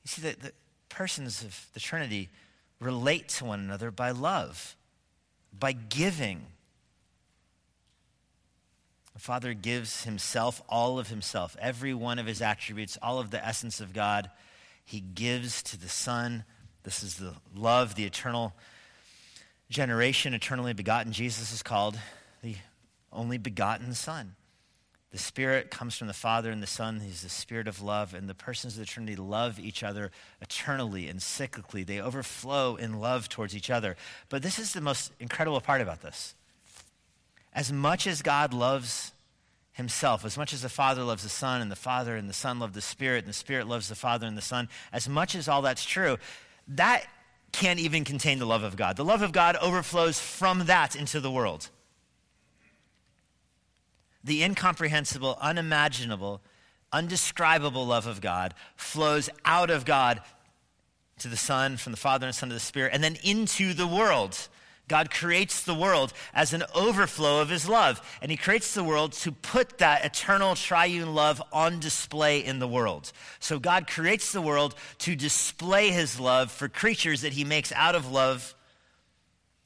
You 0.03 0.07
see, 0.07 0.21
that 0.21 0.41
the 0.41 0.53
persons 0.89 1.43
of 1.43 1.67
the 1.73 1.79
Trinity 1.79 2.29
relate 2.79 3.29
to 3.29 3.45
one 3.45 3.59
another 3.59 3.91
by 3.91 4.11
love, 4.11 4.75
by 5.57 5.71
giving. 5.71 6.45
The 9.13 9.19
Father 9.19 9.53
gives 9.53 10.03
himself, 10.03 10.61
all 10.67 10.97
of 10.97 11.09
himself, 11.09 11.55
every 11.59 11.93
one 11.93 12.17
of 12.17 12.25
his 12.25 12.41
attributes, 12.41 12.97
all 13.01 13.19
of 13.19 13.29
the 13.29 13.45
essence 13.45 13.79
of 13.81 13.93
God, 13.93 14.29
he 14.83 14.99
gives 14.99 15.61
to 15.63 15.77
the 15.79 15.89
Son. 15.89 16.43
This 16.83 17.03
is 17.03 17.17
the 17.17 17.35
love, 17.55 17.95
the 17.95 18.05
eternal 18.05 18.53
generation, 19.69 20.33
eternally 20.33 20.73
begotten. 20.73 21.11
Jesus 21.11 21.53
is 21.53 21.61
called 21.61 21.99
the 22.41 22.55
only 23.13 23.37
begotten 23.37 23.93
Son. 23.93 24.35
The 25.11 25.17
Spirit 25.17 25.69
comes 25.69 25.97
from 25.97 26.07
the 26.07 26.13
Father 26.13 26.51
and 26.51 26.63
the 26.63 26.67
Son. 26.67 27.01
He's 27.01 27.21
the 27.21 27.29
Spirit 27.29 27.67
of 27.67 27.81
love. 27.81 28.13
And 28.13 28.29
the 28.29 28.33
persons 28.33 28.73
of 28.73 28.79
the 28.79 28.85
Trinity 28.85 29.17
love 29.17 29.59
each 29.59 29.83
other 29.83 30.09
eternally 30.41 31.07
and 31.07 31.19
cyclically. 31.19 31.85
They 31.85 31.99
overflow 31.99 32.77
in 32.77 32.99
love 32.99 33.27
towards 33.27 33.55
each 33.55 33.69
other. 33.69 33.97
But 34.29 34.41
this 34.41 34.57
is 34.57 34.71
the 34.71 34.79
most 34.79 35.11
incredible 35.19 35.59
part 35.59 35.81
about 35.81 36.01
this. 36.01 36.33
As 37.53 37.73
much 37.73 38.07
as 38.07 38.21
God 38.21 38.53
loves 38.53 39.11
himself, 39.73 40.23
as 40.23 40.37
much 40.37 40.53
as 40.53 40.61
the 40.61 40.69
Father 40.69 41.03
loves 41.03 41.23
the 41.23 41.29
Son, 41.29 41.61
and 41.61 41.69
the 41.69 41.75
Father 41.75 42.15
and 42.15 42.29
the 42.29 42.33
Son 42.33 42.59
love 42.59 42.71
the 42.71 42.81
Spirit, 42.81 43.19
and 43.19 43.27
the 43.27 43.33
Spirit 43.33 43.67
loves 43.67 43.89
the 43.89 43.95
Father 43.95 44.27
and 44.27 44.37
the 44.37 44.41
Son, 44.41 44.69
as 44.93 45.09
much 45.09 45.35
as 45.35 45.49
all 45.49 45.61
that's 45.61 45.83
true, 45.83 46.17
that 46.69 47.05
can't 47.51 47.79
even 47.79 48.05
contain 48.05 48.39
the 48.39 48.45
love 48.45 48.63
of 48.63 48.77
God. 48.77 48.95
The 48.95 49.03
love 49.03 49.21
of 49.21 49.33
God 49.33 49.57
overflows 49.57 50.19
from 50.19 50.67
that 50.67 50.95
into 50.95 51.19
the 51.19 51.31
world. 51.31 51.69
The 54.23 54.43
incomprehensible, 54.43 55.37
unimaginable, 55.41 56.41
undescribable 56.91 57.85
love 57.85 58.07
of 58.07 58.21
God 58.21 58.53
flows 58.75 59.29
out 59.45 59.69
of 59.69 59.85
God 59.85 60.21
to 61.19 61.27
the 61.27 61.37
Son, 61.37 61.77
from 61.77 61.91
the 61.91 61.97
Father 61.97 62.25
and 62.25 62.35
Son 62.35 62.49
to 62.49 62.55
the 62.55 62.59
Spirit, 62.59 62.91
and 62.93 63.03
then 63.03 63.17
into 63.23 63.73
the 63.73 63.87
world. 63.87 64.47
God 64.87 65.09
creates 65.09 65.63
the 65.63 65.73
world 65.73 66.11
as 66.33 66.51
an 66.51 66.63
overflow 66.75 67.41
of 67.41 67.47
his 67.47 67.69
love. 67.69 68.01
And 68.21 68.29
he 68.29 68.35
creates 68.35 68.73
the 68.73 68.83
world 68.83 69.13
to 69.13 69.31
put 69.31 69.77
that 69.77 70.03
eternal 70.03 70.53
triune 70.53 71.15
love 71.15 71.41
on 71.53 71.79
display 71.79 72.43
in 72.43 72.59
the 72.59 72.67
world. 72.67 73.13
So 73.39 73.57
God 73.57 73.87
creates 73.87 74.33
the 74.33 74.41
world 74.41 74.75
to 74.99 75.15
display 75.15 75.91
his 75.91 76.19
love 76.19 76.51
for 76.51 76.67
creatures 76.67 77.21
that 77.21 77.31
he 77.31 77.45
makes 77.45 77.71
out 77.71 77.95
of 77.95 78.11
love, 78.11 78.53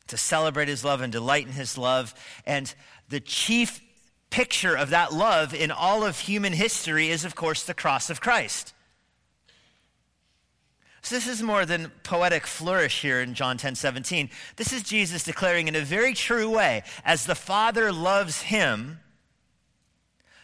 to 0.08 0.18
celebrate 0.18 0.68
his 0.68 0.86
love 0.86 1.02
and 1.02 1.12
delight 1.12 1.48
in 1.48 1.54
his 1.54 1.76
love. 1.76 2.14
And 2.46 2.72
the 3.10 3.20
chief 3.20 3.82
picture 4.36 4.76
of 4.76 4.90
that 4.90 5.14
love 5.14 5.54
in 5.54 5.72
all 5.72 6.04
of 6.04 6.20
human 6.20 6.52
history 6.52 7.08
is, 7.08 7.24
of 7.24 7.36
course, 7.36 7.64
the 7.64 7.74
cross 7.74 8.10
of 8.10 8.20
Christ. 8.20 8.74
So 11.02 11.16
this 11.16 11.26
is 11.26 11.42
more 11.42 11.66
than 11.66 11.90
poetic 12.04 12.46
flourish 12.46 13.02
here 13.02 13.22
in 13.22 13.34
John 13.34 13.56
10 13.58 13.76
17. 13.76 14.30
This 14.58 14.74
is 14.74 14.84
Jesus 14.84 15.24
declaring 15.24 15.70
in 15.70 15.76
a 15.78 15.82
very 15.82 16.14
true 16.14 16.50
way, 16.50 16.84
as 17.06 17.26
the 17.26 17.34
Father 17.34 17.94
loves 17.94 18.42
him, 18.42 19.00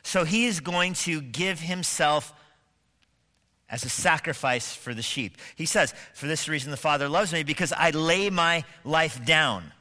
so 0.04 0.24
he 0.24 0.46
is 0.46 0.62
going 0.62 0.94
to 0.94 1.20
give 1.20 1.60
himself 1.60 2.34
as 3.70 3.84
a 3.84 3.90
sacrifice 3.90 4.74
for 4.74 4.94
the 4.94 5.02
sheep. 5.02 5.38
He 5.58 5.66
says, 5.66 5.94
For 6.14 6.28
this 6.28 6.48
reason 6.48 6.72
the 6.72 6.78
Father 6.78 7.10
loves 7.10 7.34
me, 7.34 7.44
because 7.44 7.74
I 7.74 7.90
lay 7.90 8.30
my 8.30 8.64
life 8.86 9.26
down. 9.26 9.74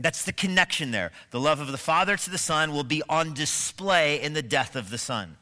That's 0.00 0.24
the 0.24 0.32
connection 0.32 0.90
there. 0.90 1.12
The 1.30 1.40
love 1.40 1.60
of 1.60 1.70
the 1.70 1.78
Father 1.78 2.16
to 2.16 2.30
the 2.30 2.38
Son 2.38 2.72
will 2.72 2.84
be 2.84 3.02
on 3.08 3.34
display 3.34 4.20
in 4.20 4.32
the 4.32 4.42
death 4.42 4.74
of 4.74 4.90
the 4.90 4.98
Son. 4.98 5.36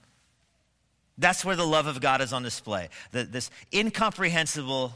That's 1.19 1.45
where 1.45 1.57
the 1.57 1.67
love 1.67 1.87
of 1.87 2.01
God 2.01 2.21
is 2.21 2.33
on 2.33 2.43
display. 2.43 2.89
The, 3.13 3.25
this 3.25 3.51
incomprehensible, 3.73 4.95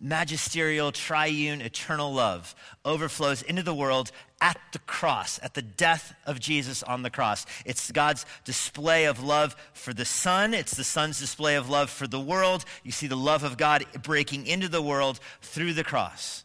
magisterial, 0.00 0.92
triune, 0.92 1.60
eternal 1.60 2.12
love 2.12 2.54
overflows 2.84 3.42
into 3.42 3.62
the 3.62 3.74
world 3.74 4.10
at 4.40 4.58
the 4.72 4.80
cross, 4.80 5.40
at 5.42 5.54
the 5.54 5.62
death 5.62 6.14
of 6.26 6.40
Jesus 6.40 6.82
on 6.82 7.02
the 7.02 7.10
cross. 7.10 7.46
It's 7.64 7.90
God's 7.90 8.26
display 8.44 9.06
of 9.06 9.22
love 9.22 9.56
for 9.72 9.94
the 9.94 10.04
Son, 10.04 10.54
it's 10.54 10.76
the 10.76 10.84
Son's 10.84 11.18
display 11.18 11.54
of 11.54 11.70
love 11.70 11.88
for 11.88 12.06
the 12.06 12.20
world. 12.20 12.64
You 12.82 12.92
see 12.92 13.06
the 13.06 13.16
love 13.16 13.44
of 13.44 13.56
God 13.56 13.86
breaking 14.02 14.46
into 14.46 14.68
the 14.68 14.82
world 14.82 15.20
through 15.40 15.72
the 15.72 15.84
cross. 15.84 16.44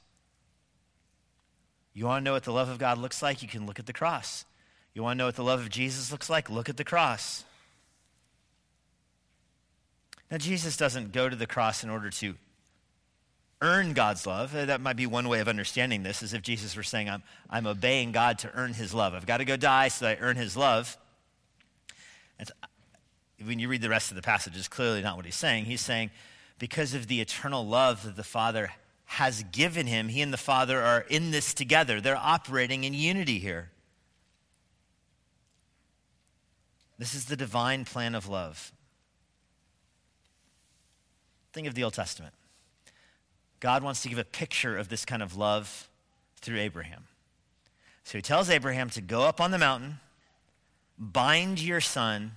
You 1.93 2.05
want 2.05 2.21
to 2.21 2.25
know 2.25 2.33
what 2.33 2.43
the 2.43 2.51
love 2.51 2.69
of 2.69 2.79
God 2.79 2.97
looks 2.97 3.21
like? 3.21 3.41
You 3.41 3.47
can 3.47 3.65
look 3.65 3.79
at 3.79 3.85
the 3.85 3.93
cross. 3.93 4.45
You 4.93 5.03
want 5.03 5.17
to 5.17 5.19
know 5.19 5.25
what 5.25 5.35
the 5.35 5.43
love 5.43 5.59
of 5.59 5.69
Jesus 5.69 6.11
looks 6.11 6.29
like? 6.29 6.49
Look 6.49 6.69
at 6.69 6.77
the 6.77 6.83
cross. 6.83 7.45
Now, 10.31 10.37
Jesus 10.37 10.75
doesn't 10.75 11.11
go 11.11 11.29
to 11.29 11.35
the 11.35 11.45
cross 11.45 11.83
in 11.83 11.89
order 11.91 12.09
to 12.09 12.35
earn 13.61 13.93
God's 13.93 14.25
love. 14.25 14.55
Uh, 14.55 14.65
that 14.65 14.81
might 14.81 14.95
be 14.95 15.05
one 15.05 15.29
way 15.29 15.39
of 15.39 15.47
understanding 15.47 16.03
this, 16.03 16.23
as 16.23 16.33
if 16.33 16.41
Jesus 16.41 16.75
were 16.75 16.83
saying, 16.83 17.09
I'm, 17.09 17.23
I'm 17.49 17.67
obeying 17.67 18.11
God 18.11 18.39
to 18.39 18.51
earn 18.55 18.73
his 18.73 18.93
love. 18.93 19.13
I've 19.13 19.27
got 19.27 19.37
to 19.37 19.45
go 19.45 19.55
die 19.55 19.87
so 19.87 20.07
I 20.07 20.17
earn 20.19 20.35
his 20.35 20.57
love. 20.57 20.97
And 22.39 22.51
when 23.45 23.59
you 23.59 23.67
read 23.67 23.81
the 23.81 23.89
rest 23.89 24.11
of 24.11 24.15
the 24.15 24.21
passage, 24.21 24.57
it's 24.57 24.67
clearly 24.67 25.01
not 25.01 25.15
what 25.15 25.25
he's 25.25 25.35
saying. 25.35 25.65
He's 25.65 25.81
saying, 25.81 26.09
because 26.59 26.93
of 26.93 27.07
the 27.07 27.21
eternal 27.21 27.65
love 27.65 28.03
that 28.03 28.15
the 28.15 28.23
Father 28.23 28.71
has 29.13 29.43
given 29.51 29.85
him. 29.85 30.07
He 30.07 30.23
and 30.23 30.33
the 30.33 30.37
Father 30.37 30.81
are 30.81 31.01
in 31.01 31.29
this 31.29 31.53
together, 31.53 32.01
they're 32.01 32.17
operating 32.17 32.83
in 32.83 32.95
unity 32.95 33.37
here. 33.37 33.69
This 36.97 37.13
is 37.13 37.25
the 37.25 37.35
divine 37.35 37.85
plan 37.85 38.15
of 38.15 38.27
love. 38.27 38.71
Think 41.51 41.67
of 41.67 41.75
the 41.75 41.83
Old 41.83 41.93
Testament. 41.93 42.33
God 43.59 43.83
wants 43.83 44.01
to 44.01 44.09
give 44.09 44.17
a 44.17 44.23
picture 44.23 44.77
of 44.77 44.89
this 44.89 45.05
kind 45.05 45.21
of 45.21 45.37
love 45.37 45.89
through 46.41 46.59
Abraham. 46.59 47.03
So 48.03 48.17
he 48.17 48.21
tells 48.23 48.49
Abraham 48.49 48.89
to 48.91 49.01
go 49.01 49.21
up 49.21 49.39
on 49.39 49.51
the 49.51 49.59
mountain, 49.59 49.99
bind 50.97 51.61
your 51.61 51.81
son, 51.81 52.31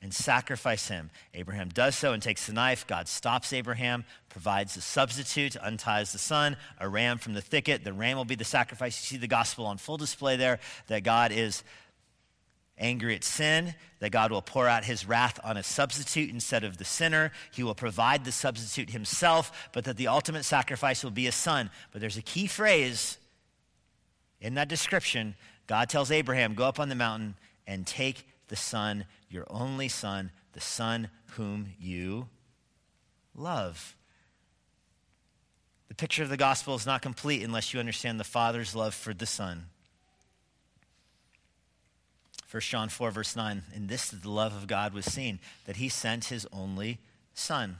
and 0.00 0.14
sacrifice 0.14 0.88
him. 0.88 1.10
Abraham 1.34 1.68
does 1.68 1.96
so 1.96 2.12
and 2.12 2.22
takes 2.22 2.46
the 2.46 2.52
knife. 2.52 2.86
God 2.86 3.08
stops 3.08 3.52
Abraham, 3.52 4.04
provides 4.36 4.76
a 4.76 4.82
substitute, 4.82 5.56
unties 5.62 6.12
the 6.12 6.18
son, 6.18 6.58
a 6.78 6.86
ram 6.86 7.16
from 7.16 7.32
the 7.32 7.40
thicket. 7.40 7.84
The 7.84 7.92
ram 7.94 8.18
will 8.18 8.26
be 8.26 8.34
the 8.34 8.44
sacrifice. 8.44 9.00
You 9.00 9.16
see 9.16 9.18
the 9.18 9.26
gospel 9.26 9.64
on 9.64 9.78
full 9.78 9.96
display 9.96 10.36
there 10.36 10.60
that 10.88 11.04
God 11.04 11.32
is 11.32 11.64
angry 12.76 13.14
at 13.14 13.24
sin, 13.24 13.74
that 14.00 14.10
God 14.10 14.30
will 14.30 14.42
pour 14.42 14.68
out 14.68 14.84
his 14.84 15.08
wrath 15.08 15.40
on 15.42 15.56
a 15.56 15.62
substitute 15.62 16.28
instead 16.28 16.64
of 16.64 16.76
the 16.76 16.84
sinner. 16.84 17.32
He 17.54 17.62
will 17.62 17.74
provide 17.74 18.26
the 18.26 18.30
substitute 18.30 18.90
himself, 18.90 19.70
but 19.72 19.84
that 19.84 19.96
the 19.96 20.08
ultimate 20.08 20.44
sacrifice 20.44 21.02
will 21.02 21.10
be 21.10 21.28
a 21.28 21.32
son. 21.32 21.70
But 21.90 22.02
there's 22.02 22.18
a 22.18 22.22
key 22.22 22.46
phrase 22.46 23.16
in 24.42 24.52
that 24.56 24.68
description. 24.68 25.34
God 25.66 25.88
tells 25.88 26.10
Abraham, 26.10 26.52
Go 26.52 26.64
up 26.64 26.78
on 26.78 26.90
the 26.90 26.94
mountain 26.94 27.36
and 27.66 27.86
take 27.86 28.26
the 28.48 28.56
son, 28.56 29.06
your 29.30 29.46
only 29.48 29.88
son, 29.88 30.30
the 30.52 30.60
son 30.60 31.08
whom 31.36 31.68
you 31.80 32.28
love. 33.34 33.95
The 35.88 35.94
picture 35.94 36.22
of 36.22 36.28
the 36.28 36.36
gospel 36.36 36.74
is 36.74 36.86
not 36.86 37.02
complete 37.02 37.42
unless 37.42 37.72
you 37.72 37.80
understand 37.80 38.18
the 38.18 38.24
Father's 38.24 38.74
love 38.74 38.94
for 38.94 39.14
the 39.14 39.26
Son. 39.26 39.66
1 42.50 42.60
John 42.60 42.88
4, 42.88 43.10
verse 43.10 43.36
9, 43.36 43.62
in 43.74 43.86
this 43.86 44.10
the 44.10 44.30
love 44.30 44.54
of 44.54 44.66
God 44.66 44.94
was 44.94 45.04
seen, 45.04 45.40
that 45.66 45.76
he 45.76 45.88
sent 45.88 46.26
his 46.26 46.46
only 46.52 46.98
Son. 47.34 47.76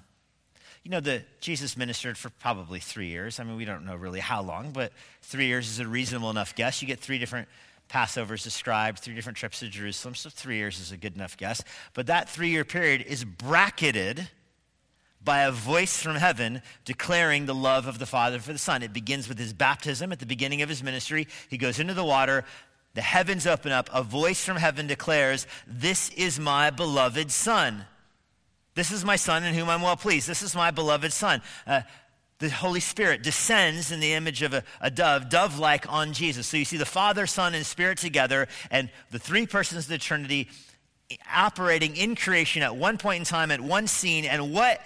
You 0.82 0.90
know, 0.90 1.00
the, 1.00 1.24
Jesus 1.40 1.76
ministered 1.76 2.18
for 2.18 2.30
probably 2.30 2.78
three 2.78 3.08
years. 3.08 3.40
I 3.40 3.44
mean, 3.44 3.56
we 3.56 3.64
don't 3.64 3.84
know 3.84 3.96
really 3.96 4.20
how 4.20 4.42
long, 4.42 4.72
but 4.72 4.92
three 5.22 5.46
years 5.46 5.68
is 5.68 5.80
a 5.80 5.86
reasonable 5.86 6.30
enough 6.30 6.54
guess. 6.54 6.82
You 6.82 6.88
get 6.88 7.00
three 7.00 7.18
different 7.18 7.48
Passovers 7.90 8.42
described, 8.42 8.98
three 8.98 9.14
different 9.14 9.38
trips 9.38 9.60
to 9.60 9.68
Jerusalem, 9.68 10.14
so 10.14 10.28
three 10.28 10.56
years 10.56 10.80
is 10.80 10.90
a 10.92 10.96
good 10.96 11.14
enough 11.14 11.36
guess. 11.36 11.62
But 11.94 12.08
that 12.08 12.28
three 12.28 12.50
year 12.50 12.64
period 12.64 13.02
is 13.02 13.24
bracketed 13.24 14.28
by 15.26 15.42
a 15.42 15.50
voice 15.50 16.00
from 16.00 16.16
heaven 16.16 16.62
declaring 16.86 17.44
the 17.44 17.54
love 17.54 17.86
of 17.86 17.98
the 17.98 18.06
Father 18.06 18.38
for 18.38 18.52
the 18.52 18.58
Son. 18.58 18.82
It 18.82 18.94
begins 18.94 19.28
with 19.28 19.38
his 19.38 19.52
baptism 19.52 20.12
at 20.12 20.20
the 20.20 20.24
beginning 20.24 20.62
of 20.62 20.70
his 20.70 20.82
ministry. 20.82 21.28
He 21.50 21.58
goes 21.58 21.78
into 21.78 21.92
the 21.92 22.04
water, 22.04 22.44
the 22.94 23.02
heavens 23.02 23.46
open 23.46 23.72
up, 23.72 23.90
a 23.92 24.02
voice 24.02 24.42
from 24.42 24.56
heaven 24.56 24.86
declares, 24.86 25.46
This 25.66 26.08
is 26.10 26.40
my 26.40 26.70
beloved 26.70 27.30
Son. 27.30 27.84
This 28.74 28.90
is 28.90 29.04
my 29.04 29.16
Son 29.16 29.44
in 29.44 29.54
whom 29.54 29.68
I'm 29.68 29.82
well 29.82 29.96
pleased. 29.96 30.26
This 30.26 30.42
is 30.42 30.54
my 30.54 30.70
beloved 30.70 31.12
Son. 31.12 31.42
Uh, 31.66 31.82
the 32.38 32.48
Holy 32.48 32.80
Spirit 32.80 33.22
descends 33.22 33.90
in 33.90 34.00
the 34.00 34.12
image 34.12 34.42
of 34.42 34.54
a, 34.54 34.62
a 34.80 34.90
dove, 34.90 35.28
dove 35.28 35.58
like 35.58 35.90
on 35.92 36.12
Jesus. 36.12 36.46
So 36.46 36.56
you 36.56 36.64
see 36.64 36.76
the 36.76 36.86
Father, 36.86 37.26
Son, 37.26 37.54
and 37.54 37.66
Spirit 37.66 37.98
together, 37.98 38.48
and 38.70 38.90
the 39.10 39.18
three 39.18 39.46
persons 39.46 39.84
of 39.84 39.90
the 39.90 39.98
Trinity 39.98 40.48
operating 41.34 41.96
in 41.96 42.16
creation 42.16 42.62
at 42.62 42.76
one 42.76 42.98
point 42.98 43.20
in 43.20 43.24
time, 43.24 43.50
at 43.50 43.60
one 43.60 43.86
scene. 43.86 44.24
And 44.24 44.52
what 44.52 44.80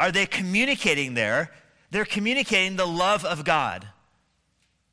are 0.00 0.10
they 0.10 0.26
communicating 0.26 1.14
there? 1.14 1.52
They're 1.90 2.06
communicating 2.06 2.76
the 2.76 2.86
love 2.86 3.24
of 3.24 3.44
God. 3.44 3.86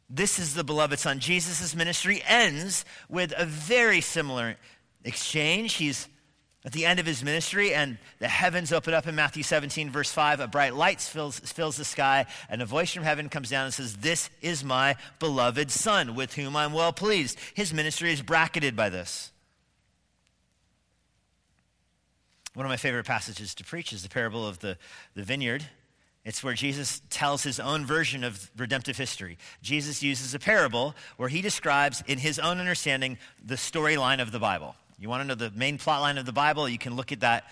This 0.10 0.38
is 0.38 0.54
the 0.54 0.64
beloved 0.64 1.00
Son. 1.00 1.20
Jesus' 1.20 1.74
ministry 1.74 2.22
ends 2.28 2.86
with 3.10 3.34
a 3.36 3.46
very 3.46 4.02
similar 4.02 4.58
exchange. 5.04 5.74
He's 5.76 6.08
at 6.66 6.74
the 6.74 6.86
end 6.86 7.00
of 7.00 7.06
his 7.06 7.24
ministry, 7.24 7.74
and 7.74 7.98
the 8.20 8.28
heavens 8.28 8.74
open 8.74 8.94
up 8.94 9.08
in 9.08 9.16
Matthew 9.16 9.44
17, 9.44 9.90
verse 9.90 10.12
5. 10.12 10.42
A 10.42 10.48
bright 10.48 10.76
light 10.76 11.00
fills, 11.00 11.40
fills 11.40 11.78
the 11.78 11.86
sky, 11.86 12.26
and 12.50 12.62
a 12.62 12.66
voice 12.66 12.94
from 12.94 13.04
heaven 13.04 13.30
comes 13.30 13.50
down 13.50 13.66
and 13.66 13.74
says, 13.74 13.98
This 13.98 14.30
is 14.42 14.64
my 14.64 14.98
beloved 15.20 15.72
Son, 15.72 16.16
with 16.16 16.34
whom 16.34 16.58
I'm 16.58 16.74
well 16.74 16.92
pleased. 16.92 17.38
His 17.54 17.74
ministry 17.74 18.12
is 18.12 18.22
bracketed 18.22 18.76
by 18.76 18.90
this. 18.90 19.32
One 22.58 22.66
of 22.66 22.72
my 22.72 22.78
favorite 22.78 23.06
passages 23.06 23.54
to 23.54 23.64
preach 23.64 23.94
is 23.94 24.02
the 24.02 24.10
parable 24.10 24.48
of 24.48 24.58
the, 24.58 24.80
the 25.14 25.22
vineyard. 25.22 25.64
It's 26.26 26.44
where 26.44 26.56
Jesus 26.56 27.04
tells 27.12 27.44
his 27.44 27.60
own 27.60 27.86
version 27.86 28.24
of 28.24 28.50
redemptive 28.58 28.98
history. 28.98 29.38
Jesus 29.62 30.02
uses 30.02 30.34
a 30.34 30.40
parable 30.40 30.96
where 31.18 31.30
he 31.30 31.44
describes, 31.44 32.04
in 32.08 32.18
his 32.18 32.40
own 32.40 32.58
understanding, 32.58 33.20
the 33.46 33.58
storyline 33.58 34.20
of 34.20 34.32
the 34.32 34.40
Bible. 34.40 34.74
You 34.98 35.08
want 35.08 35.22
to 35.22 35.28
know 35.28 35.36
the 35.36 35.52
main 35.56 35.78
plot 35.78 36.02
line 36.02 36.18
of 36.18 36.26
the 36.26 36.34
Bible? 36.34 36.68
You 36.68 36.80
can 36.80 36.96
look 36.96 37.12
at 37.12 37.20
that 37.20 37.44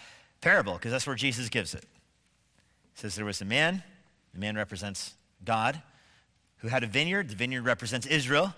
parable 0.41 0.73
because 0.73 0.91
that's 0.91 1.05
where 1.05 1.15
Jesus 1.15 1.49
gives 1.49 1.75
it. 1.75 1.83
It 1.83 2.99
says 2.99 3.13
there 3.13 3.25
was 3.25 3.41
a 3.41 3.45
man, 3.45 3.83
the 4.33 4.39
man 4.39 4.55
represents 4.55 5.13
God, 5.43 5.83
who 6.57 6.69
had 6.69 6.83
a 6.83 6.87
vineyard. 6.87 7.29
The 7.29 7.35
vineyard 7.35 7.65
represents 7.65 8.07
Israel. 8.07 8.55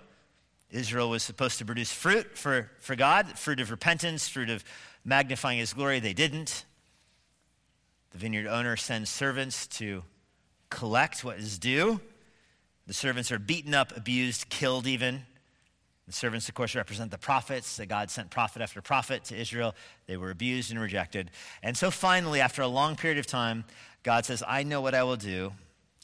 Israel 0.70 1.10
was 1.10 1.22
supposed 1.22 1.58
to 1.58 1.66
produce 1.66 1.92
fruit 1.92 2.38
for, 2.38 2.70
for 2.78 2.96
God, 2.96 3.38
fruit 3.38 3.60
of 3.60 3.70
repentance, 3.70 4.28
fruit 4.28 4.48
of 4.48 4.64
magnifying 5.08 5.58
his 5.58 5.72
glory. 5.72 6.00
They 6.00 6.12
didn't. 6.12 6.64
The 8.10 8.18
vineyard 8.18 8.46
owner 8.46 8.76
sends 8.76 9.10
servants 9.10 9.66
to 9.78 10.04
collect 10.70 11.24
what 11.24 11.38
is 11.38 11.58
due. 11.58 12.00
The 12.86 12.94
servants 12.94 13.32
are 13.32 13.38
beaten 13.38 13.74
up, 13.74 13.96
abused, 13.96 14.48
killed 14.48 14.86
even. 14.86 15.22
The 16.06 16.12
servants, 16.12 16.48
of 16.48 16.54
course, 16.54 16.74
represent 16.74 17.10
the 17.10 17.18
prophets, 17.18 17.76
that 17.76 17.86
God 17.86 18.10
sent 18.10 18.30
prophet 18.30 18.62
after 18.62 18.80
prophet 18.80 19.24
to 19.24 19.36
Israel. 19.36 19.74
They 20.06 20.16
were 20.16 20.30
abused 20.30 20.70
and 20.70 20.80
rejected. 20.80 21.30
And 21.62 21.76
so 21.76 21.90
finally, 21.90 22.40
after 22.40 22.62
a 22.62 22.66
long 22.66 22.96
period 22.96 23.18
of 23.18 23.26
time, 23.26 23.64
God 24.02 24.24
says, 24.24 24.42
I 24.46 24.62
know 24.62 24.80
what 24.80 24.94
I 24.94 25.02
will 25.02 25.16
do. 25.16 25.52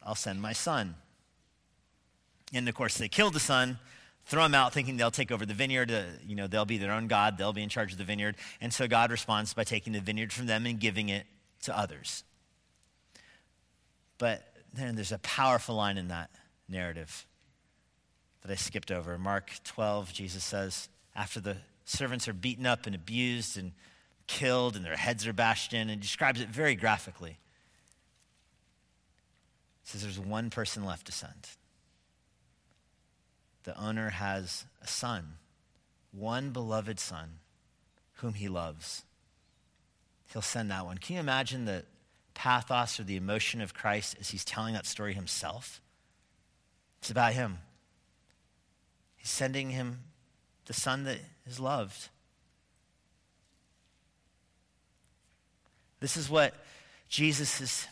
I'll 0.02 0.14
send 0.14 0.42
my 0.42 0.52
son. 0.52 0.94
And 2.52 2.68
of 2.68 2.74
course, 2.74 2.98
they 2.98 3.08
killed 3.08 3.32
the 3.32 3.40
son, 3.40 3.78
throw 4.26 4.42
them 4.42 4.54
out, 4.54 4.72
thinking 4.72 4.96
they'll 4.96 5.10
take 5.10 5.30
over 5.30 5.46
the 5.46 5.54
vineyard. 5.54 5.90
Uh, 5.90 6.02
you 6.26 6.34
know, 6.34 6.46
they'll 6.46 6.64
be 6.64 6.78
their 6.78 6.92
own 6.92 7.06
God, 7.06 7.38
they'll 7.38 7.52
be 7.52 7.62
in 7.62 7.68
charge 7.68 7.92
of 7.92 7.98
the 7.98 8.04
vineyard. 8.04 8.36
And 8.60 8.72
so 8.72 8.86
God 8.88 9.10
responds 9.10 9.54
by 9.54 9.64
taking 9.64 9.92
the 9.92 10.00
vineyard 10.00 10.32
from 10.32 10.46
them 10.46 10.66
and 10.66 10.78
giving 10.78 11.08
it 11.08 11.26
to 11.62 11.76
others. 11.76 12.24
But 14.18 14.46
then 14.72 14.94
there's 14.96 15.12
a 15.12 15.18
powerful 15.18 15.76
line 15.76 15.98
in 15.98 16.08
that 16.08 16.30
narrative 16.68 17.26
that 18.42 18.50
I 18.50 18.54
skipped 18.54 18.90
over. 18.90 19.18
Mark 19.18 19.52
12, 19.64 20.12
Jesus 20.12 20.44
says, 20.44 20.88
after 21.16 21.40
the 21.40 21.56
servants 21.84 22.28
are 22.28 22.32
beaten 22.32 22.66
up 22.66 22.86
and 22.86 22.94
abused 22.94 23.56
and 23.56 23.72
killed 24.26 24.76
and 24.76 24.84
their 24.84 24.96
heads 24.96 25.26
are 25.26 25.32
bashed 25.32 25.72
in, 25.72 25.90
and 25.90 26.00
describes 26.00 26.40
it 26.40 26.48
very 26.48 26.74
graphically. 26.74 27.38
He 29.82 29.90
says 29.90 30.02
there's 30.02 30.18
one 30.18 30.50
person 30.50 30.84
left 30.84 31.06
to 31.06 31.12
send. 31.12 31.48
The 33.64 33.78
owner 33.80 34.10
has 34.10 34.64
a 34.82 34.86
son, 34.86 35.34
one 36.12 36.50
beloved 36.50 37.00
son, 37.00 37.38
whom 38.16 38.34
he 38.34 38.48
loves. 38.48 39.04
He'll 40.32 40.42
send 40.42 40.70
that 40.70 40.84
one. 40.84 40.98
Can 40.98 41.14
you 41.14 41.20
imagine 41.20 41.64
the 41.64 41.84
pathos 42.34 43.00
or 43.00 43.04
the 43.04 43.16
emotion 43.16 43.60
of 43.60 43.74
Christ 43.74 44.16
as 44.20 44.30
he's 44.30 44.44
telling 44.44 44.74
that 44.74 44.86
story 44.86 45.14
himself? 45.14 45.80
It's 47.00 47.10
about 47.10 47.32
him. 47.32 47.58
He's 49.16 49.30
sending 49.30 49.70
him 49.70 50.00
the 50.66 50.72
son 50.72 51.04
that 51.04 51.18
is 51.46 51.60
loved. 51.60 52.08
This 56.00 56.16
is 56.16 56.28
what 56.28 56.54
Jesus 57.08 57.60
is 57.60 57.86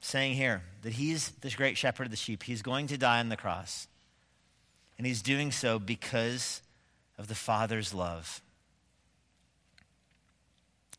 saying 0.00 0.34
here 0.34 0.62
that 0.82 0.92
he's 0.92 1.30
this 1.40 1.54
great 1.54 1.76
shepherd 1.76 2.06
of 2.06 2.10
the 2.10 2.16
sheep. 2.16 2.42
He's 2.42 2.62
going 2.62 2.88
to 2.88 2.98
die 2.98 3.20
on 3.20 3.28
the 3.28 3.36
cross. 3.36 3.86
And 5.04 5.08
he's 5.10 5.20
doing 5.20 5.52
so 5.52 5.78
because 5.78 6.62
of 7.18 7.28
the 7.28 7.34
Father's 7.34 7.92
love. 7.92 8.40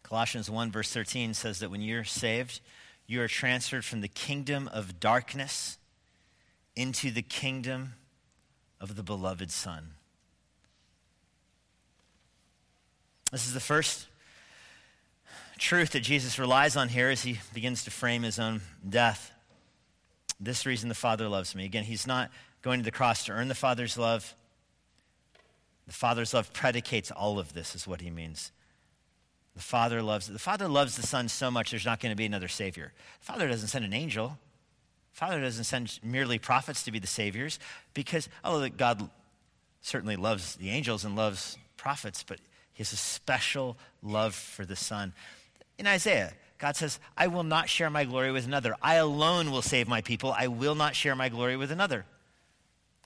Colossians 0.03 0.47
1, 0.47 0.71
verse 0.71 0.93
13 0.93 1.33
says 1.33 1.57
that 1.57 1.71
when 1.71 1.81
you're 1.81 2.03
saved, 2.03 2.61
you 3.07 3.19
are 3.23 3.27
transferred 3.27 3.83
from 3.83 4.01
the 4.01 4.07
kingdom 4.07 4.69
of 4.71 4.99
darkness 4.99 5.79
into 6.75 7.09
the 7.09 7.23
kingdom 7.23 7.93
of 8.79 8.95
the 8.95 9.01
beloved 9.01 9.49
Son. 9.49 9.93
This 13.31 13.47
is 13.47 13.55
the 13.55 13.59
first 13.59 14.05
truth 15.57 15.93
that 15.93 16.01
Jesus 16.01 16.37
relies 16.37 16.75
on 16.75 16.89
here 16.89 17.09
as 17.09 17.23
he 17.23 17.39
begins 17.55 17.83
to 17.85 17.89
frame 17.89 18.21
his 18.21 18.37
own 18.37 18.61
death. 18.87 19.31
This 20.39 20.67
reason 20.67 20.89
the 20.89 20.93
Father 20.93 21.27
loves 21.27 21.55
me. 21.55 21.65
Again, 21.65 21.85
he's 21.85 22.05
not 22.05 22.29
going 22.65 22.79
to 22.79 22.83
the 22.83 22.91
cross 22.91 23.25
to 23.25 23.31
earn 23.31 23.47
the 23.47 23.53
Father's 23.53 23.95
love. 23.95 24.33
The 25.85 25.93
Father's 25.93 26.33
love 26.33 26.51
predicates 26.51 27.11
all 27.11 27.37
of 27.37 27.53
this, 27.53 27.75
is 27.75 27.87
what 27.87 28.01
he 28.01 28.09
means. 28.09 28.51
The 29.55 29.61
Father 29.61 30.01
loves 30.01 30.27
the 30.27 30.39
Father 30.39 30.67
loves 30.67 30.97
the 30.97 31.05
Son 31.05 31.29
so 31.29 31.51
much 31.51 31.69
there's 31.69 31.85
not 31.85 31.99
going 31.99 32.11
to 32.11 32.17
be 32.17 32.25
another 32.25 32.47
Savior. 32.47 32.91
The 33.19 33.25
Father 33.25 33.47
doesn't 33.47 33.67
send 33.67 33.85
an 33.85 33.93
angel. 33.93 34.39
Father 35.13 35.39
doesn't 35.39 35.65
send 35.65 35.99
merely 36.03 36.39
prophets 36.39 36.83
to 36.83 36.91
be 36.91 36.97
the 36.97 37.07
saviors 37.07 37.59
because, 37.93 38.27
although 38.43 38.67
God 38.67 39.09
certainly 39.81 40.15
loves 40.15 40.55
the 40.55 40.71
angels 40.71 41.05
and 41.05 41.15
loves 41.15 41.57
prophets, 41.77 42.23
but 42.23 42.39
he 42.73 42.81
has 42.81 42.91
a 42.91 42.97
special 42.97 43.77
love 44.01 44.33
for 44.33 44.65
the 44.65 44.75
Son. 44.75 45.13
In 45.77 45.85
Isaiah, 45.85 46.33
God 46.57 46.75
says, 46.75 46.99
I 47.15 47.27
will 47.27 47.43
not 47.43 47.69
share 47.69 47.91
my 47.91 48.05
glory 48.05 48.31
with 48.31 48.45
another. 48.45 48.75
I 48.81 48.95
alone 48.95 49.51
will 49.51 49.61
save 49.61 49.87
my 49.87 50.01
people. 50.01 50.33
I 50.35 50.47
will 50.47 50.75
not 50.75 50.95
share 50.95 51.15
my 51.15 51.29
glory 51.29 51.55
with 51.55 51.71
another. 51.71 52.05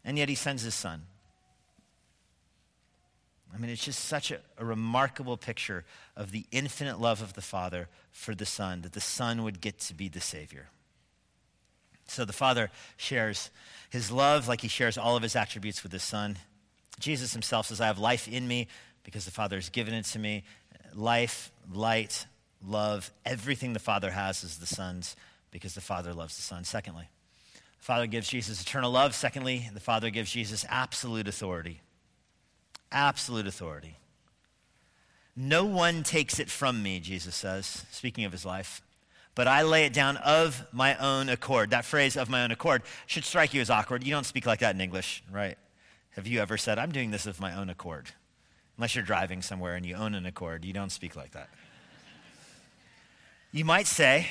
And 0.09 0.17
yet 0.17 0.27
he 0.27 0.33
sends 0.33 0.63
his 0.63 0.73
Son. 0.73 1.03
I 3.53 3.59
mean, 3.59 3.69
it's 3.69 3.85
just 3.85 4.05
such 4.05 4.31
a, 4.31 4.39
a, 4.57 4.65
remarkable 4.65 5.37
picture 5.37 5.85
of 6.15 6.31
the 6.31 6.47
infinite 6.51 6.99
love 6.99 7.21
of 7.21 7.33
the 7.33 7.43
Father 7.43 7.89
for 8.11 8.33
the 8.33 8.47
Son, 8.47 8.81
that 8.81 8.93
the 8.93 9.01
Son 9.01 9.43
would 9.43 9.61
get 9.61 9.77
to 9.81 9.93
be 9.93 10.07
the 10.07 10.19
Savior. 10.19 10.69
So 12.07 12.25
the 12.25 12.33
Father 12.33 12.71
shares 12.97 13.51
his 13.91 14.09
love 14.09 14.47
like 14.47 14.61
he 14.61 14.67
shares 14.67 14.97
all 14.97 15.15
of 15.15 15.21
his 15.21 15.35
attributes 15.35 15.83
with 15.83 15.91
the 15.91 15.99
Son. 15.99 16.39
Jesus 16.99 17.33
himself 17.33 17.67
says, 17.67 17.79
I 17.79 17.85
have 17.85 17.99
life 17.99 18.27
in 18.27 18.47
me 18.47 18.67
because 19.03 19.25
the 19.25 19.31
Father 19.31 19.57
has 19.57 19.69
given 19.69 19.93
it 19.93 20.05
to 20.05 20.17
me. 20.17 20.43
Life, 20.95 21.51
light, 21.71 22.25
love, 22.65 23.11
everything 23.27 23.73
the 23.73 23.79
Father 23.79 24.09
has 24.09 24.43
is 24.43 24.57
the 24.57 24.65
Son's 24.65 25.15
because 25.51 25.75
the 25.75 25.81
Father 25.81 26.15
loves 26.15 26.35
the 26.35 26.41
Son. 26.41 26.63
Secondly, 26.63 27.09
the 27.79 27.85
Father 27.85 28.07
gives 28.07 28.29
Jesus 28.29 28.61
eternal 28.61 28.91
love. 28.91 29.15
Secondly, 29.15 29.69
the 29.73 29.79
Father 29.79 30.09
gives 30.09 30.31
Jesus 30.31 30.65
absolute 30.69 31.27
authority. 31.27 31.81
Absolute 32.91 33.47
authority. 33.47 33.97
No 35.35 35.65
one 35.65 36.03
takes 36.03 36.39
it 36.39 36.49
from 36.49 36.83
me, 36.83 36.99
Jesus 36.99 37.35
says, 37.35 37.85
speaking 37.91 38.25
of 38.25 38.31
his 38.31 38.45
life 38.45 38.81
but 39.39 39.47
I 39.47 39.61
lay 39.61 39.85
it 39.85 39.93
down 39.93 40.17
of 40.17 40.65
my 40.73 40.97
own 40.97 41.29
accord. 41.29 41.69
That 41.69 41.85
phrase, 41.85 42.17
of 42.17 42.29
my 42.29 42.43
own 42.43 42.51
accord, 42.51 42.83
should 43.05 43.23
strike 43.23 43.53
you 43.53 43.61
as 43.61 43.69
awkward. 43.69 44.03
You 44.03 44.11
don't 44.11 44.25
speak 44.25 44.45
like 44.45 44.59
that 44.59 44.75
in 44.75 44.81
English, 44.81 45.23
right? 45.31 45.57
Have 46.17 46.27
you 46.27 46.41
ever 46.41 46.57
said, 46.57 46.77
I'm 46.77 46.91
doing 46.91 47.11
this 47.11 47.25
of 47.25 47.39
my 47.39 47.55
own 47.55 47.69
accord? 47.69 48.09
Unless 48.75 48.95
you're 48.95 49.05
driving 49.05 49.41
somewhere 49.41 49.75
and 49.75 49.85
you 49.85 49.95
own 49.95 50.13
an 50.13 50.25
accord, 50.25 50.65
you 50.65 50.73
don't 50.73 50.91
speak 50.91 51.15
like 51.15 51.31
that. 51.31 51.47
you 53.53 53.63
might 53.63 53.87
say, 53.87 54.27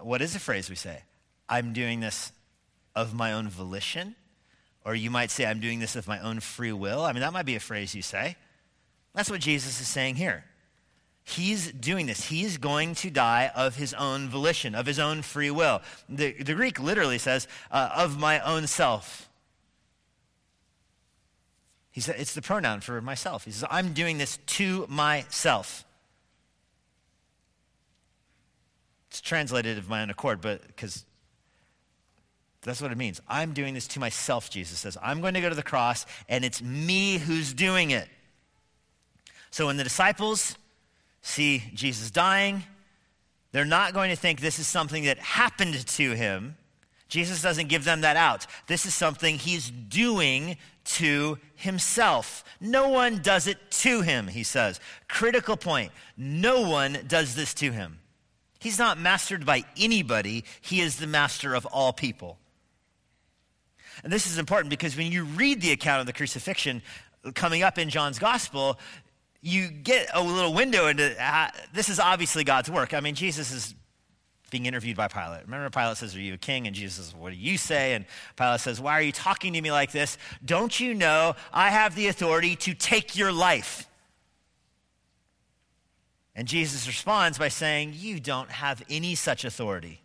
what 0.00 0.22
is 0.22 0.32
the 0.32 0.38
phrase 0.38 0.70
we 0.70 0.76
say? 0.76 1.02
I'm 1.48 1.72
doing 1.72 2.00
this 2.00 2.32
of 2.94 3.14
my 3.14 3.32
own 3.32 3.48
volition. 3.48 4.14
Or 4.84 4.94
you 4.94 5.10
might 5.10 5.30
say, 5.30 5.44
I'm 5.44 5.60
doing 5.60 5.80
this 5.80 5.96
of 5.96 6.08
my 6.08 6.18
own 6.20 6.40
free 6.40 6.72
will. 6.72 7.02
I 7.02 7.12
mean, 7.12 7.20
that 7.20 7.32
might 7.32 7.46
be 7.46 7.56
a 7.56 7.60
phrase 7.60 7.94
you 7.94 8.02
say. 8.02 8.36
That's 9.14 9.30
what 9.30 9.40
Jesus 9.40 9.80
is 9.80 9.88
saying 9.88 10.16
here. 10.16 10.44
He's 11.24 11.72
doing 11.72 12.06
this. 12.06 12.24
He's 12.24 12.56
going 12.56 12.94
to 12.96 13.10
die 13.10 13.50
of 13.54 13.76
his 13.76 13.92
own 13.92 14.30
volition, 14.30 14.74
of 14.74 14.86
his 14.86 14.98
own 14.98 15.20
free 15.20 15.50
will. 15.50 15.82
The, 16.08 16.32
the 16.32 16.54
Greek 16.54 16.80
literally 16.80 17.18
says, 17.18 17.46
uh, 17.70 17.90
of 17.94 18.18
my 18.18 18.40
own 18.40 18.66
self. 18.66 19.28
He 21.90 22.00
said, 22.00 22.16
it's 22.18 22.32
the 22.32 22.40
pronoun 22.40 22.80
for 22.80 23.00
myself. 23.02 23.44
He 23.44 23.50
says, 23.50 23.68
I'm 23.70 23.92
doing 23.92 24.16
this 24.16 24.38
to 24.46 24.86
myself. 24.88 25.84
It's 29.10 29.20
translated 29.20 29.76
of 29.76 29.88
my 29.88 30.00
own 30.00 30.08
accord, 30.08 30.40
but 30.40 30.66
because 30.66 31.04
that's 32.68 32.82
what 32.82 32.92
it 32.92 32.98
means. 32.98 33.20
I'm 33.28 33.54
doing 33.54 33.74
this 33.74 33.88
to 33.88 34.00
myself, 34.00 34.50
Jesus 34.50 34.78
says. 34.78 34.96
I'm 35.02 35.20
going 35.20 35.34
to 35.34 35.40
go 35.40 35.48
to 35.48 35.54
the 35.54 35.62
cross, 35.62 36.06
and 36.28 36.44
it's 36.44 36.62
me 36.62 37.18
who's 37.18 37.52
doing 37.52 37.90
it. 37.90 38.08
So 39.50 39.66
when 39.66 39.76
the 39.76 39.84
disciples 39.84 40.56
see 41.22 41.64
Jesus 41.74 42.10
dying, 42.10 42.62
they're 43.52 43.64
not 43.64 43.94
going 43.94 44.10
to 44.10 44.16
think 44.16 44.40
this 44.40 44.58
is 44.58 44.66
something 44.66 45.04
that 45.04 45.18
happened 45.18 45.86
to 45.86 46.12
him. 46.12 46.56
Jesus 47.08 47.40
doesn't 47.40 47.68
give 47.68 47.84
them 47.84 48.02
that 48.02 48.16
out. 48.16 48.46
This 48.66 48.84
is 48.84 48.94
something 48.94 49.38
he's 49.38 49.70
doing 49.70 50.58
to 50.84 51.38
himself. 51.54 52.44
No 52.60 52.88
one 52.90 53.22
does 53.22 53.46
it 53.46 53.70
to 53.70 54.02
him, 54.02 54.28
he 54.28 54.42
says. 54.42 54.78
Critical 55.08 55.56
point 55.56 55.92
no 56.16 56.68
one 56.68 56.98
does 57.06 57.34
this 57.34 57.54
to 57.54 57.72
him. 57.72 58.00
He's 58.60 58.78
not 58.78 58.98
mastered 58.98 59.46
by 59.46 59.64
anybody, 59.76 60.44
he 60.60 60.80
is 60.80 60.96
the 60.96 61.06
master 61.06 61.54
of 61.54 61.64
all 61.66 61.92
people. 61.92 62.38
And 64.04 64.12
this 64.12 64.26
is 64.26 64.38
important 64.38 64.70
because 64.70 64.96
when 64.96 65.10
you 65.10 65.24
read 65.24 65.60
the 65.60 65.72
account 65.72 66.00
of 66.00 66.06
the 66.06 66.12
crucifixion 66.12 66.82
coming 67.34 67.62
up 67.62 67.78
in 67.78 67.90
John's 67.90 68.18
gospel, 68.18 68.78
you 69.40 69.68
get 69.68 70.08
a 70.14 70.22
little 70.22 70.52
window 70.52 70.86
into 70.88 71.14
uh, 71.22 71.48
this 71.72 71.88
is 71.88 72.00
obviously 72.00 72.44
God's 72.44 72.70
work. 72.70 72.94
I 72.94 73.00
mean, 73.00 73.14
Jesus 73.14 73.52
is 73.52 73.74
being 74.50 74.66
interviewed 74.66 74.96
by 74.96 75.08
Pilate. 75.08 75.42
Remember, 75.44 75.68
Pilate 75.70 75.98
says, 75.98 76.16
Are 76.16 76.20
you 76.20 76.34
a 76.34 76.38
king? 76.38 76.66
And 76.66 76.74
Jesus 76.74 77.06
says, 77.06 77.14
What 77.14 77.30
do 77.30 77.36
you 77.36 77.58
say? 77.58 77.94
And 77.94 78.04
Pilate 78.36 78.60
says, 78.60 78.80
Why 78.80 78.92
are 78.92 79.02
you 79.02 79.12
talking 79.12 79.52
to 79.52 79.60
me 79.60 79.70
like 79.70 79.92
this? 79.92 80.18
Don't 80.44 80.78
you 80.78 80.94
know 80.94 81.34
I 81.52 81.70
have 81.70 81.94
the 81.94 82.08
authority 82.08 82.56
to 82.56 82.74
take 82.74 83.16
your 83.16 83.32
life? 83.32 83.88
And 86.34 86.46
Jesus 86.46 86.86
responds 86.86 87.38
by 87.38 87.48
saying, 87.48 87.92
You 87.94 88.20
don't 88.20 88.50
have 88.50 88.82
any 88.88 89.14
such 89.14 89.44
authority. 89.44 90.00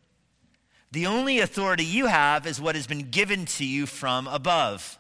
The 0.94 1.08
only 1.08 1.40
authority 1.40 1.84
you 1.84 2.06
have 2.06 2.46
is 2.46 2.62
what 2.62 2.76
has 2.76 2.86
been 2.86 3.10
given 3.10 3.46
to 3.46 3.66
you 3.66 3.88
from 3.88 4.28
above. 4.28 5.00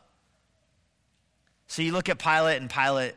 So 1.67 1.83
you 1.83 1.91
look 1.91 2.09
at 2.09 2.17
Pilate, 2.17 2.59
and 2.59 2.69
Pilate 2.69 3.13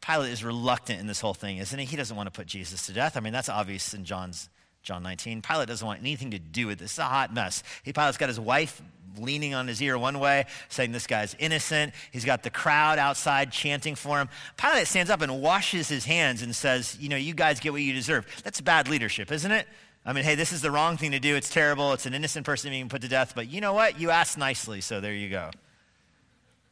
Pilate 0.00 0.32
is 0.32 0.42
reluctant 0.42 0.98
in 0.98 1.06
this 1.06 1.20
whole 1.20 1.34
thing, 1.34 1.58
isn't 1.58 1.78
he? 1.78 1.84
He 1.84 1.96
doesn't 1.96 2.16
want 2.16 2.26
to 2.26 2.32
put 2.32 2.48
Jesus 2.48 2.86
to 2.86 2.92
death. 2.92 3.16
I 3.16 3.20
mean, 3.20 3.32
that's 3.32 3.48
obvious 3.48 3.94
in 3.94 4.04
John's 4.04 4.48
John 4.82 5.04
19. 5.04 5.42
Pilate 5.42 5.68
doesn't 5.68 5.86
want 5.86 6.00
anything 6.00 6.32
to 6.32 6.40
do 6.40 6.66
with 6.66 6.80
this. 6.80 6.92
It's 6.92 6.98
a 6.98 7.04
hot 7.04 7.32
mess. 7.32 7.62
He, 7.84 7.92
Pilate's 7.92 8.18
got 8.18 8.28
his 8.28 8.40
wife 8.40 8.82
leaning 9.16 9.54
on 9.54 9.68
his 9.68 9.80
ear 9.80 9.96
one 9.96 10.18
way, 10.18 10.46
saying 10.70 10.90
this 10.90 11.06
guy's 11.06 11.36
innocent. 11.38 11.92
He's 12.10 12.24
got 12.24 12.42
the 12.42 12.50
crowd 12.50 12.98
outside 12.98 13.52
chanting 13.52 13.94
for 13.94 14.18
him. 14.18 14.28
Pilate 14.56 14.88
stands 14.88 15.08
up 15.08 15.20
and 15.20 15.40
washes 15.40 15.88
his 15.88 16.04
hands 16.04 16.42
and 16.42 16.54
says, 16.54 16.96
You 16.98 17.08
know, 17.08 17.16
you 17.16 17.34
guys 17.34 17.60
get 17.60 17.72
what 17.72 17.82
you 17.82 17.92
deserve. 17.92 18.26
That's 18.42 18.60
bad 18.60 18.88
leadership, 18.88 19.30
isn't 19.30 19.52
it? 19.52 19.68
I 20.04 20.12
mean, 20.12 20.24
hey, 20.24 20.34
this 20.34 20.52
is 20.52 20.62
the 20.62 20.70
wrong 20.70 20.96
thing 20.96 21.12
to 21.12 21.20
do. 21.20 21.36
It's 21.36 21.50
terrible. 21.50 21.92
It's 21.92 22.06
an 22.06 22.14
innocent 22.14 22.44
person 22.44 22.70
being 22.70 22.88
put 22.88 23.02
to 23.02 23.08
death. 23.08 23.34
But 23.34 23.48
you 23.48 23.60
know 23.60 23.72
what? 23.72 24.00
You 24.00 24.10
asked 24.10 24.36
nicely, 24.36 24.80
so 24.80 25.00
there 25.00 25.14
you 25.14 25.28
go. 25.28 25.50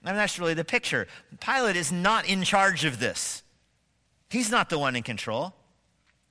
I 0.04 0.08
mean, 0.08 0.16
that's 0.16 0.38
really 0.38 0.54
the 0.54 0.64
picture. 0.64 1.06
Pilate 1.40 1.76
is 1.76 1.92
not 1.92 2.28
in 2.28 2.42
charge 2.42 2.84
of 2.84 2.98
this. 2.98 3.42
He's 4.30 4.50
not 4.50 4.70
the 4.70 4.78
one 4.78 4.96
in 4.96 5.02
control. 5.02 5.54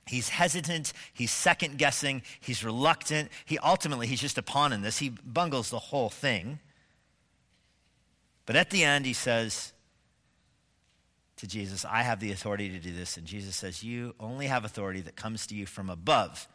He's 0.06 0.30
hesitant, 0.30 0.92
he's 1.12 1.30
second 1.30 1.78
guessing, 1.78 2.22
he's 2.40 2.64
reluctant. 2.64 3.30
He 3.44 3.58
ultimately 3.58 4.08
he's 4.08 4.20
just 4.20 4.38
a 4.38 4.42
pawn 4.42 4.72
in 4.72 4.82
this. 4.82 4.98
He 4.98 5.10
bungles 5.10 5.70
the 5.70 5.78
whole 5.78 6.10
thing. 6.10 6.58
But 8.44 8.56
at 8.56 8.70
the 8.70 8.82
end 8.82 9.06
he 9.06 9.12
says 9.12 9.72
to 11.36 11.46
Jesus, 11.46 11.84
"I 11.84 12.02
have 12.02 12.18
the 12.18 12.32
authority 12.32 12.70
to 12.70 12.80
do 12.80 12.92
this." 12.92 13.16
And 13.16 13.24
Jesus 13.24 13.54
says, 13.54 13.84
"You 13.84 14.16
only 14.18 14.48
have 14.48 14.64
authority 14.64 15.00
that 15.02 15.14
comes 15.14 15.46
to 15.46 15.54
you 15.54 15.64
from 15.64 15.88
above." 15.88 16.48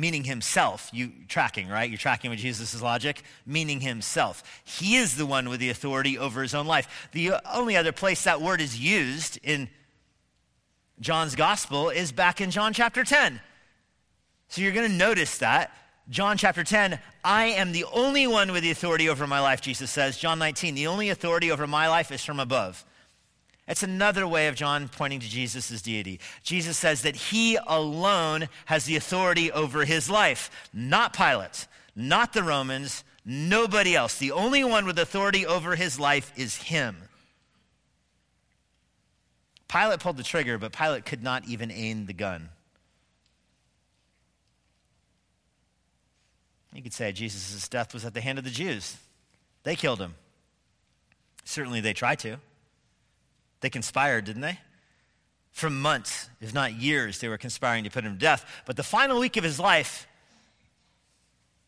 Meaning 0.00 0.24
himself, 0.24 0.88
you 0.94 1.12
tracking, 1.28 1.68
right? 1.68 1.90
You're 1.90 1.98
tracking 1.98 2.30
with 2.30 2.38
Jesus' 2.38 2.80
logic, 2.80 3.22
meaning 3.44 3.80
himself. 3.80 4.42
He 4.64 4.96
is 4.96 5.18
the 5.18 5.26
one 5.26 5.50
with 5.50 5.60
the 5.60 5.68
authority 5.68 6.16
over 6.16 6.40
his 6.40 6.54
own 6.54 6.66
life. 6.66 7.10
The 7.12 7.32
only 7.52 7.76
other 7.76 7.92
place 7.92 8.24
that 8.24 8.40
word 8.40 8.62
is 8.62 8.80
used 8.80 9.38
in 9.42 9.68
John's 11.00 11.34
gospel 11.34 11.90
is 11.90 12.12
back 12.12 12.40
in 12.40 12.50
John 12.50 12.72
chapter 12.72 13.04
10. 13.04 13.40
So 14.48 14.62
you're 14.62 14.72
going 14.72 14.90
to 14.90 14.96
notice 14.96 15.36
that. 15.38 15.70
John 16.08 16.38
chapter 16.38 16.64
10, 16.64 16.98
I 17.22 17.46
am 17.48 17.72
the 17.72 17.84
only 17.92 18.26
one 18.26 18.52
with 18.52 18.62
the 18.62 18.70
authority 18.70 19.10
over 19.10 19.26
my 19.26 19.40
life, 19.40 19.60
Jesus 19.60 19.90
says. 19.90 20.16
John 20.16 20.38
19, 20.38 20.74
the 20.74 20.86
only 20.86 21.10
authority 21.10 21.50
over 21.50 21.66
my 21.66 21.88
life 21.88 22.10
is 22.10 22.24
from 22.24 22.40
above. 22.40 22.86
It's 23.70 23.84
another 23.84 24.26
way 24.26 24.48
of 24.48 24.56
John 24.56 24.88
pointing 24.88 25.20
to 25.20 25.28
Jesus' 25.28 25.80
deity. 25.80 26.18
Jesus 26.42 26.76
says 26.76 27.02
that 27.02 27.14
he 27.14 27.56
alone 27.68 28.48
has 28.64 28.84
the 28.84 28.96
authority 28.96 29.52
over 29.52 29.84
his 29.84 30.10
life, 30.10 30.50
not 30.74 31.16
Pilate, 31.16 31.68
not 31.94 32.32
the 32.32 32.42
Romans, 32.42 33.04
nobody 33.24 33.94
else. 33.94 34.18
The 34.18 34.32
only 34.32 34.64
one 34.64 34.86
with 34.86 34.98
authority 34.98 35.46
over 35.46 35.76
his 35.76 36.00
life 36.00 36.32
is 36.36 36.56
him. 36.56 36.96
Pilate 39.68 40.00
pulled 40.00 40.16
the 40.16 40.24
trigger, 40.24 40.58
but 40.58 40.72
Pilate 40.72 41.06
could 41.06 41.22
not 41.22 41.44
even 41.46 41.70
aim 41.70 42.06
the 42.06 42.12
gun. 42.12 42.48
You 46.74 46.82
could 46.82 46.92
say 46.92 47.12
Jesus' 47.12 47.68
death 47.68 47.94
was 47.94 48.04
at 48.04 48.14
the 48.14 48.20
hand 48.20 48.38
of 48.38 48.44
the 48.44 48.50
Jews. 48.50 48.96
They 49.62 49.76
killed 49.76 50.00
him. 50.00 50.16
Certainly 51.44 51.82
they 51.82 51.92
tried 51.92 52.18
to. 52.20 52.38
They 53.60 53.70
conspired, 53.70 54.24
didn't 54.24 54.42
they? 54.42 54.58
For 55.52 55.68
months, 55.68 56.30
if 56.40 56.54
not 56.54 56.74
years, 56.74 57.18
they 57.18 57.28
were 57.28 57.38
conspiring 57.38 57.84
to 57.84 57.90
put 57.90 58.04
him 58.04 58.14
to 58.14 58.18
death. 58.18 58.62
But 58.66 58.76
the 58.76 58.82
final 58.82 59.18
week 59.18 59.36
of 59.36 59.44
his 59.44 59.58
life, 59.58 60.06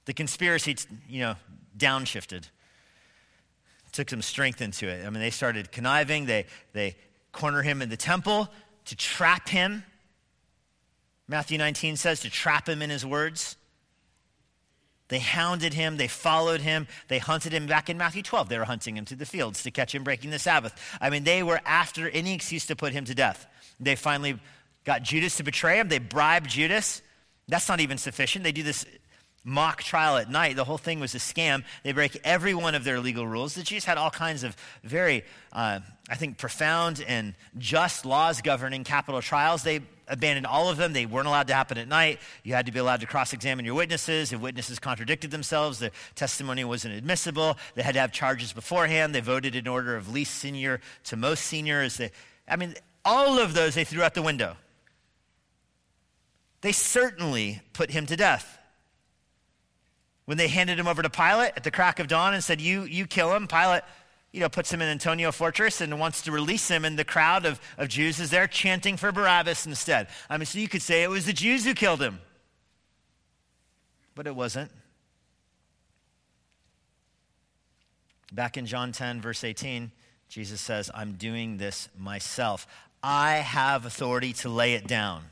the 0.05 0.15
conspiracy, 0.15 0.77
you 1.09 1.21
know, 1.21 1.35
downshifted. 1.77 2.45
Took 3.93 4.09
some 4.09 4.23
strength 4.23 4.63
into 4.63 4.89
it. 4.89 5.05
I 5.07 5.11
mean, 5.11 5.21
they 5.21 5.29
started 5.29 5.71
conniving. 5.71 6.25
They, 6.25 6.47
they 6.73 6.97
corner 7.33 7.61
him 7.61 7.83
in 7.83 7.91
the 7.91 7.97
temple, 7.97 8.49
to 8.87 8.97
trap 8.97 9.49
him. 9.49 9.85
Matthew 11.29 11.59
19 11.59 11.97
says 11.97 12.21
to 12.21 12.31
trap 12.31 12.69
him 12.69 12.81
in 12.81 12.89
his 12.89 13.05
words. 13.05 13.57
They 15.13 15.19
hounded 15.19 15.75
him, 15.75 15.99
they 15.99 16.09
followed 16.09 16.63
him, 16.63 16.87
they 17.09 17.19
hunted 17.19 17.53
him 17.53 17.67
back 17.67 17.91
in 17.91 17.99
Matthew 17.99 18.23
12. 18.23 18.49
They 18.49 18.57
were 18.57 18.65
hunting 18.65 18.97
him 18.97 19.05
through 19.05 19.19
the 19.19 19.27
fields 19.27 19.63
to 19.65 19.71
catch 19.71 19.95
him 19.95 20.05
breaking 20.05 20.31
the 20.31 20.39
Sabbath. 20.39 20.75
I 21.03 21.11
mean, 21.11 21.25
they 21.25 21.43
were 21.43 21.61
after 21.67 22.09
any 22.09 22.33
excuse 22.33 22.65
to 22.69 22.77
put 22.77 22.95
him 22.95 23.05
to 23.05 23.15
death. 23.15 23.47
They 23.79 23.95
finally 23.95 24.41
got 24.85 25.03
Judas 25.03 25.37
to 25.37 25.43
betray 25.43 25.79
him, 25.79 25.89
they 25.89 25.99
bribed 25.99 26.49
Judas. 26.49 27.03
That's 27.47 27.69
not 27.69 27.81
even 27.81 27.99
sufficient. 27.99 28.43
They 28.43 28.53
do 28.53 28.63
this 28.63 28.87
mock 29.45 29.83
trial 29.83 30.17
at 30.17 30.31
night. 30.31 30.57
The 30.57 30.65
whole 30.65 30.79
thing 30.79 31.01
was 31.01 31.15
a 31.15 31.19
scam. 31.19 31.65
They 31.83 31.93
break 31.93 32.21
every 32.25 32.55
one 32.55 32.75
of 32.75 32.85
their 32.85 33.01
legal 33.01 33.27
rules. 33.27 33.55
The 33.55 33.63
Jews 33.63 33.85
had 33.85 33.99
all 33.99 34.11
kinds 34.11 34.45
of 34.45 34.57
very, 34.85 35.25
uh, 35.53 35.81
I 36.09 36.15
think, 36.15 36.39
profound 36.39 37.05
and 37.07 37.35
just 37.59 38.05
laws 38.07 38.41
governing 38.41 38.85
capital 38.85 39.21
trials. 39.21 39.63
They 39.63 39.81
abandoned 40.09 40.47
all 40.47 40.69
of 40.69 40.77
them. 40.77 40.93
They 40.93 41.07
weren't 41.07 41.27
allowed 41.27 41.49
to 41.49 41.55
happen 41.55 41.79
at 41.79 41.89
night. 41.89 42.21
You 42.45 42.55
had 42.55 42.67
to 42.67 42.73
be 42.73 42.79
allowed 42.79 43.01
to 43.01 43.07
cross 43.07 43.33
examine 43.33 43.65
your 43.65 43.75
witnesses. 43.75 44.33
If 44.33 44.41
witnesses 44.41 44.79
contradicted 44.79 45.31
themselves, 45.31 45.79
the 45.79 45.91
testimony 46.15 46.65
wasn't 46.65 46.95
admissible. 46.95 47.57
They 47.75 47.83
had 47.83 47.95
to 47.95 48.01
have 48.01 48.13
charges 48.13 48.53
beforehand. 48.53 49.15
They 49.15 49.21
voted 49.21 49.57
in 49.57 49.67
order 49.67 49.97
of 49.97 50.13
least 50.13 50.35
senior 50.35 50.81
to 51.05 51.17
most 51.17 51.45
senior. 51.45 51.81
As 51.81 51.97
they, 51.97 52.11
I 52.47 52.57
mean, 52.57 52.75
all 53.05 53.39
of 53.39 53.55
those 53.55 53.75
they 53.75 53.85
threw 53.85 54.03
out 54.03 54.15
the 54.15 54.23
window. 54.23 54.57
They 56.61 56.73
certainly 56.73 57.61
put 57.73 57.91
him 57.91 58.07
to 58.07 58.17
death. 58.17 58.59
When 60.25 60.39
they 60.39 60.49
handed 60.49 60.79
him 60.79 60.87
over 60.87 61.03
to 61.03 61.11
Pilate 61.11 61.53
at 61.57 61.65
the 61.65 61.71
crack 61.71 61.99
of 61.99 62.07
dawn 62.07 62.33
and 62.35 62.45
said, 62.45 62.61
You, 62.61 62.85
you 62.85 63.07
kill 63.07 63.35
him, 63.35 63.49
Pilate 63.49 63.83
you 64.33 64.41
know, 64.41 64.49
puts 64.49 64.73
him 64.73 64.81
in 64.81 64.89
Antonia 64.89 65.31
Fortress 65.31 65.81
and 65.81 66.01
wants 66.01 66.23
to 66.23 66.33
release 66.33 66.69
him, 66.69 66.85
and 66.85 66.99
the 66.99 67.05
crowd 67.05 67.45
of, 67.45 67.61
of 67.77 67.89
Jews 67.89 68.19
is 68.19 68.31
there 68.31 68.47
chanting 68.47 68.97
for 68.97 69.13
Barabbas 69.13 69.67
instead. 69.67 70.09
I 70.29 70.39
mean, 70.39 70.47
so 70.47 70.59
you 70.59 70.69
could 70.69 70.83
say 70.83 71.03
it 71.03 71.11
was 71.11 71.27
the 71.27 71.35
Jews 71.35 71.65
who 71.65 71.75
killed 71.75 72.01
him. 72.01 72.19
But 74.15 74.27
it 74.27 74.35
wasn't. 74.35 74.71
Back 78.33 78.57
in 78.57 78.65
John 78.65 78.93
10, 78.93 79.21
verse 79.21 79.45
18, 79.45 79.93
Jesus 80.29 80.61
says, 80.61 80.91
I'm 80.95 81.13
doing 81.13 81.59
this 81.59 81.91
myself. 81.99 82.67
I 83.03 83.37
have 83.37 83.85
authority 83.85 84.33
to 84.35 84.49
lay 84.49 84.73
it 84.73 84.87
down. 84.87 85.25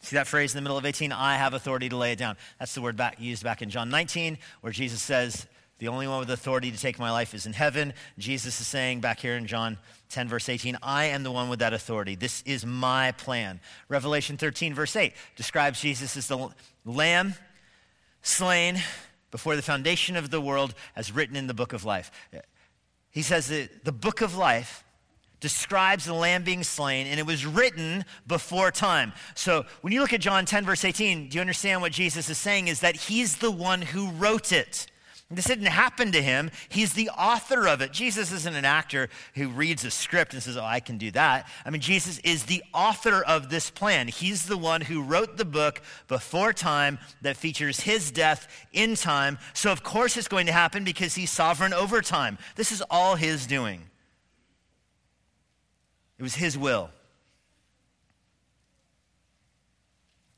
See 0.00 0.16
that 0.16 0.26
phrase 0.26 0.54
in 0.54 0.58
the 0.58 0.62
middle 0.62 0.78
of 0.78 0.84
18? 0.84 1.12
I 1.12 1.36
have 1.36 1.54
authority 1.54 1.88
to 1.88 1.96
lay 1.96 2.12
it 2.12 2.18
down. 2.18 2.36
That's 2.58 2.74
the 2.74 2.82
word 2.82 2.96
back, 2.96 3.20
used 3.20 3.42
back 3.42 3.62
in 3.62 3.70
John 3.70 3.90
19, 3.90 4.38
where 4.60 4.72
Jesus 4.72 5.02
says, 5.02 5.46
The 5.78 5.88
only 5.88 6.06
one 6.06 6.20
with 6.20 6.30
authority 6.30 6.70
to 6.70 6.78
take 6.78 6.98
my 6.98 7.10
life 7.10 7.34
is 7.34 7.46
in 7.46 7.52
heaven. 7.52 7.92
Jesus 8.18 8.60
is 8.60 8.66
saying 8.66 9.00
back 9.00 9.20
here 9.20 9.36
in 9.36 9.46
John 9.46 9.78
10, 10.10 10.28
verse 10.28 10.48
18, 10.48 10.78
I 10.82 11.06
am 11.06 11.22
the 11.22 11.32
one 11.32 11.48
with 11.48 11.58
that 11.58 11.72
authority. 11.72 12.14
This 12.14 12.42
is 12.42 12.64
my 12.64 13.12
plan. 13.12 13.60
Revelation 13.88 14.36
13, 14.36 14.74
verse 14.74 14.94
8 14.94 15.12
describes 15.34 15.80
Jesus 15.80 16.16
as 16.16 16.28
the 16.28 16.50
lamb 16.84 17.34
slain 18.22 18.78
before 19.30 19.56
the 19.56 19.62
foundation 19.62 20.16
of 20.16 20.30
the 20.30 20.40
world, 20.40 20.74
as 20.94 21.12
written 21.12 21.36
in 21.36 21.46
the 21.46 21.54
book 21.54 21.72
of 21.72 21.84
life. 21.84 22.10
He 23.10 23.22
says 23.22 23.48
that 23.48 23.84
the 23.84 23.92
book 23.92 24.20
of 24.20 24.36
life 24.36 24.84
describes 25.40 26.04
the 26.04 26.14
lamb 26.14 26.44
being 26.44 26.62
slain, 26.62 27.06
and 27.06 27.20
it 27.20 27.26
was 27.26 27.46
written 27.46 28.04
before 28.26 28.70
time. 28.70 29.12
So 29.34 29.64
when 29.82 29.92
you 29.92 30.00
look 30.00 30.12
at 30.12 30.20
John 30.20 30.44
10, 30.46 30.64
verse 30.64 30.84
18, 30.84 31.28
do 31.28 31.36
you 31.36 31.40
understand 31.40 31.80
what 31.80 31.92
Jesus 31.92 32.28
is 32.30 32.38
saying? 32.38 32.68
Is 32.68 32.80
that 32.80 32.96
he's 32.96 33.36
the 33.36 33.50
one 33.50 33.82
who 33.82 34.10
wrote 34.10 34.52
it. 34.52 34.86
This 35.28 35.46
didn't 35.46 35.66
happen 35.66 36.12
to 36.12 36.22
him. 36.22 36.52
He's 36.68 36.92
the 36.92 37.10
author 37.10 37.66
of 37.66 37.80
it. 37.80 37.92
Jesus 37.92 38.30
isn't 38.30 38.54
an 38.54 38.64
actor 38.64 39.08
who 39.34 39.48
reads 39.48 39.84
a 39.84 39.90
script 39.90 40.34
and 40.34 40.42
says, 40.42 40.56
Oh, 40.56 40.64
I 40.64 40.78
can 40.78 40.98
do 40.98 41.10
that. 41.10 41.48
I 41.64 41.70
mean, 41.70 41.80
Jesus 41.80 42.20
is 42.20 42.44
the 42.44 42.62
author 42.72 43.22
of 43.24 43.50
this 43.50 43.68
plan. 43.68 44.06
He's 44.06 44.46
the 44.46 44.56
one 44.56 44.82
who 44.82 45.02
wrote 45.02 45.36
the 45.36 45.44
book 45.44 45.82
before 46.06 46.52
time 46.52 47.00
that 47.22 47.36
features 47.36 47.80
his 47.80 48.12
death 48.12 48.46
in 48.72 48.94
time. 48.94 49.38
So, 49.52 49.72
of 49.72 49.82
course, 49.82 50.16
it's 50.16 50.28
going 50.28 50.46
to 50.46 50.52
happen 50.52 50.84
because 50.84 51.16
he's 51.16 51.32
sovereign 51.32 51.72
over 51.72 52.02
time. 52.02 52.38
This 52.54 52.70
is 52.70 52.82
all 52.88 53.16
his 53.16 53.48
doing. 53.48 53.82
It 56.18 56.22
was 56.22 56.34
his 56.34 56.56
will. 56.56 56.90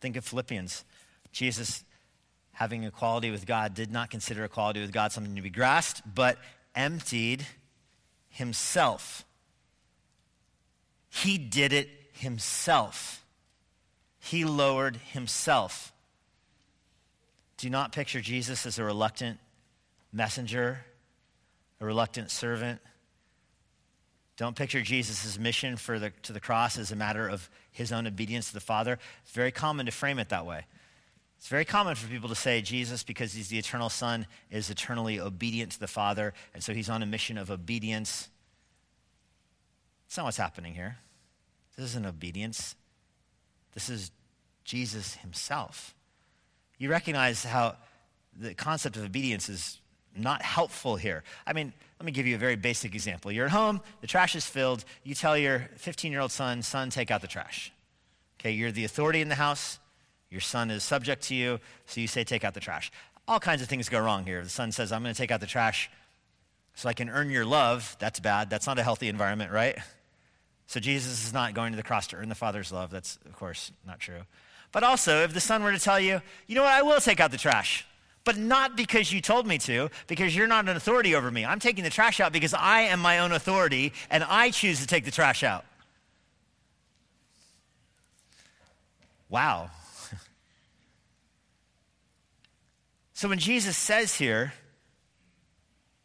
Think 0.01 0.17
of 0.17 0.25
Philippians. 0.25 0.85
Jesus, 1.33 1.85
having 2.53 2.85
equality 2.85 3.31
with 3.31 3.47
God, 3.47 3.75
did 3.75 3.91
not 3.91 4.11
consider 4.11 4.45
equality 4.45 4.81
with 4.81 4.93
God 4.93 5.13
something 5.13 5.35
to 5.37 5.43
be 5.43 5.51
grasped, 5.51 6.03
but 6.15 6.39
emptied 6.75 7.47
himself. 8.29 9.25
He 11.09 11.39
did 11.39 11.73
it 11.73 11.89
himself. 12.13 13.25
He 14.19 14.45
lowered 14.45 14.97
himself. 14.97 15.93
Do 17.57 17.71
not 17.71 17.93
picture 17.93 18.21
Jesus 18.21 18.67
as 18.67 18.79
a 18.79 18.85
reluctant 18.85 19.39
messenger, 20.13 20.85
a 21.81 21.87
reluctant 21.87 22.31
servant, 22.31 22.81
don't 24.39 24.55
picture 24.55 24.81
Jesus' 24.81 25.37
mission 25.37 25.77
for 25.77 25.99
the, 25.99 26.11
to 26.23 26.33
the 26.33 26.41
cross 26.41 26.79
as 26.79 26.93
a 26.93 26.97
matter 26.97 27.29
of 27.29 27.51
his 27.73 27.91
own 27.91 28.07
obedience 28.07 28.49
to 28.49 28.55
the 28.55 28.61
Father. 28.61 28.99
It's 29.25 29.33
very 29.33 29.51
common 29.51 29.87
to 29.87 29.93
frame 29.93 30.21
it 30.21 30.29
that 30.29 30.47
way. 30.47 30.65
It's 31.37 31.49
very 31.49 31.65
common 31.65 31.97
for 31.97 32.07
people 32.09 32.29
to 32.29 32.37
say 32.37 32.63
Jesus, 32.63 33.03
because 33.03 33.33
he's 33.33 33.49
the 33.49 33.59
eternal 33.59 33.89
Son, 33.89 34.27
is 34.51 34.71
eternally 34.71 35.21
obedient 35.21 35.73
to 35.73 35.81
the 35.81 35.89
Father, 35.89 36.35
and 36.55 36.63
so 36.63 36.73
he's 36.73 36.89
on 36.89 37.03
a 37.03 37.07
mission 37.07 37.37
of 37.37 37.51
obedience. 37.51 38.29
That's 40.07 40.17
not 40.17 40.25
what's 40.25 40.37
happening 40.37 40.75
here. 40.75 40.99
This 41.77 41.87
isn't 41.87 42.07
obedience. 42.07 42.77
This 43.75 43.89
is 43.89 44.13
Jesus 44.65 45.17
himself. 45.17 45.95
You 46.79 46.91
recognize 46.91 47.45
how 47.45 47.77
the 48.37 48.55
concept 48.55 48.97
of 48.97 49.05
obedience 49.05 49.49
is 49.49 49.81
not 50.19 50.43
helpful 50.43 50.97
here. 50.97 51.23
I 51.47 51.53
mean, 51.53 51.73
let 51.99 52.07
me 52.07 52.13
give 52.13 52.27
you 52.27 52.35
a 52.35 52.39
very 52.39 52.57
basic 52.57 52.95
example. 52.95 53.33
You're 53.33 53.47
at 53.47 53.53
home, 53.53 53.81
the 54.01 54.07
trash 54.07 54.37
is 54.37 54.47
filled. 54.47 54.85
You 55.03 55.15
tell 55.15 55.37
your 55.37 55.69
15 55.77 56.13
year 56.13 56.21
old 56.21 56.33
son, 56.33 56.63
son, 56.63 56.91
take 56.91 57.11
out 57.11 57.21
the 57.21 57.27
trash. 57.27 57.73
Okay, 58.41 58.53
you're 58.53 58.71
the 58.71 58.85
authority 58.85 59.21
in 59.21 59.29
the 59.29 59.35
house. 59.35 59.79
Your 60.31 60.41
son 60.41 60.71
is 60.71 60.85
subject 60.85 61.23
to 61.25 61.35
you, 61.35 61.59
so 61.87 62.01
you 62.01 62.07
say, 62.07 62.23
take 62.23 62.45
out 62.45 62.55
the 62.55 62.61
trash. 62.61 62.93
All 63.27 63.41
kinds 63.41 63.63
of 63.63 63.69
things 63.69 63.89
go 63.89 63.99
wrong 63.99 64.25
here. 64.25 64.43
The 64.43 64.49
son 64.49 64.73
says, 64.73 64.93
I'm 64.93 65.03
going 65.03 65.15
to 65.15 65.19
take 65.19 65.31
out 65.31 65.41
the 65.41 65.47
trash 65.47 65.91
so 66.75 66.89
I 66.89 66.93
can 66.93 67.09
earn 67.09 67.31
your 67.31 67.45
love. 67.45 67.97
That's 67.99 68.21
bad. 68.21 68.51
That's 68.51 68.67
not 68.67 68.79
a 68.79 68.83
healthy 68.83 69.09
environment, 69.09 69.51
right? 69.51 69.79
So 70.67 70.81
Jesus 70.81 71.27
is 71.27 71.33
not 71.33 71.55
going 71.55 71.73
to 71.73 71.77
the 71.77 71.83
cross 71.83 72.07
to 72.09 72.17
earn 72.17 72.29
the 72.29 72.35
Father's 72.35 72.71
love. 72.71 72.91
That's, 72.91 73.19
of 73.25 73.35
course, 73.35 73.73
not 73.87 74.01
true. 74.01 74.21
But 74.71 74.83
also, 74.83 75.23
if 75.23 75.33
the 75.33 75.41
son 75.41 75.63
were 75.63 75.73
to 75.73 75.79
tell 75.79 75.99
you, 75.99 76.21
you 76.47 76.55
know 76.55 76.63
what, 76.63 76.73
I 76.73 76.83
will 76.83 77.01
take 77.01 77.21
out 77.21 77.31
the 77.31 77.39
trash, 77.39 77.87
but 78.29 78.37
not 78.37 78.77
because 78.77 79.11
you 79.11 79.23
told 79.23 79.47
me 79.47 79.57
to, 79.57 79.89
because 80.07 80.37
you're 80.37 80.47
not 80.47 80.69
an 80.69 80.77
authority 80.77 81.15
over 81.15 81.31
me. 81.31 81.47
I'm 81.47 81.61
taking 81.61 81.83
the 81.83 81.89
trash 81.89 82.21
out 82.21 82.31
because 82.31 82.53
I 82.53 82.81
am 82.81 83.01
my 83.01 83.21
own 83.21 83.33
authority 83.33 83.95
and 84.11 84.23
I 84.23 84.51
choose 84.51 84.81
to 84.81 84.87
take 84.87 85.07
the 85.07 85.11
trash 85.11 85.43
out. 85.43 85.65
Wow. 89.31 89.71
so 93.15 93.31
when 93.31 93.39
Jesus 93.39 93.79
says 93.79 94.15
here, 94.15 94.53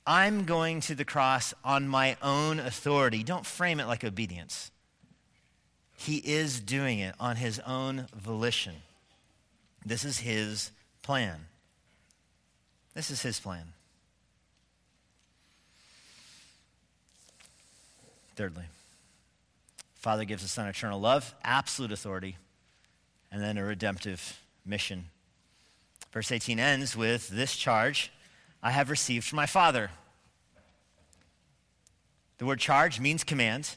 I'm 0.08 0.46
going 0.46 0.80
to 0.80 0.96
the 0.96 1.04
cross 1.04 1.54
on 1.62 1.90
my 1.90 2.16
own 2.22 2.58
authority, 2.58 3.26
don't 3.26 3.46
frame 3.46 3.82
it 3.82 3.88
like 3.88 4.06
obedience. 4.06 4.72
He 5.98 6.20
is 6.20 6.62
doing 6.62 7.00
it 7.00 7.16
on 7.20 7.36
his 7.36 7.60
own 7.60 8.08
volition. 8.16 8.76
This 9.86 10.06
is 10.06 10.20
his 10.20 10.72
plan. 11.02 11.48
This 12.94 13.10
is 13.10 13.22
his 13.22 13.40
plan. 13.40 13.74
Thirdly, 18.36 18.66
Father 19.96 20.26
gives 20.26 20.42
the 20.42 20.50
Son 20.50 20.68
eternal 20.68 21.00
love, 21.00 21.34
absolute 21.44 21.92
authority, 21.92 22.38
and 23.32 23.42
then 23.42 23.58
a 23.58 23.64
redemptive 23.64 24.42
mission. 24.66 25.06
Verse 26.12 26.32
18 26.32 26.60
ends 26.60 26.96
with 26.96 27.30
this 27.30 27.56
charge 27.56 28.12
I 28.62 28.72
have 28.72 28.90
received 28.90 29.26
from 29.26 29.38
my 29.38 29.46
Father. 29.46 29.92
The 32.38 32.46
word 32.46 32.60
charge 32.60 33.00
means 33.00 33.24
command. 33.24 33.76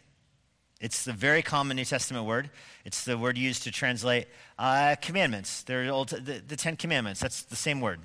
It's 0.81 1.05
the 1.05 1.13
very 1.13 1.43
common 1.43 1.77
New 1.77 1.85
Testament 1.85 2.27
word. 2.27 2.51
It's 2.85 3.05
the 3.05 3.17
word 3.17 3.39
used 3.39 3.63
to 3.65 3.71
translate 3.71 4.27
uh, 4.59 4.97
commandments. 5.01 5.63
They're 5.63 5.91
old, 5.91 6.11
the, 6.11 6.43
the 6.47 6.57
Ten 6.57 6.77
Commandments. 6.77 7.21
That's 7.21 7.43
the 7.43 7.57
same 7.57 7.81
word. 7.81 8.01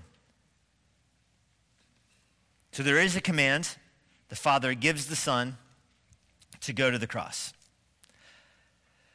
So 2.71 2.83
there 2.83 2.99
is 2.99 3.15
a 3.15 3.21
command. 3.21 3.77
The 4.29 4.35
Father 4.35 4.73
gives 4.73 5.07
the 5.07 5.15
Son 5.15 5.57
to 6.61 6.73
go 6.73 6.89
to 6.89 6.97
the 6.97 7.07
cross. 7.07 7.53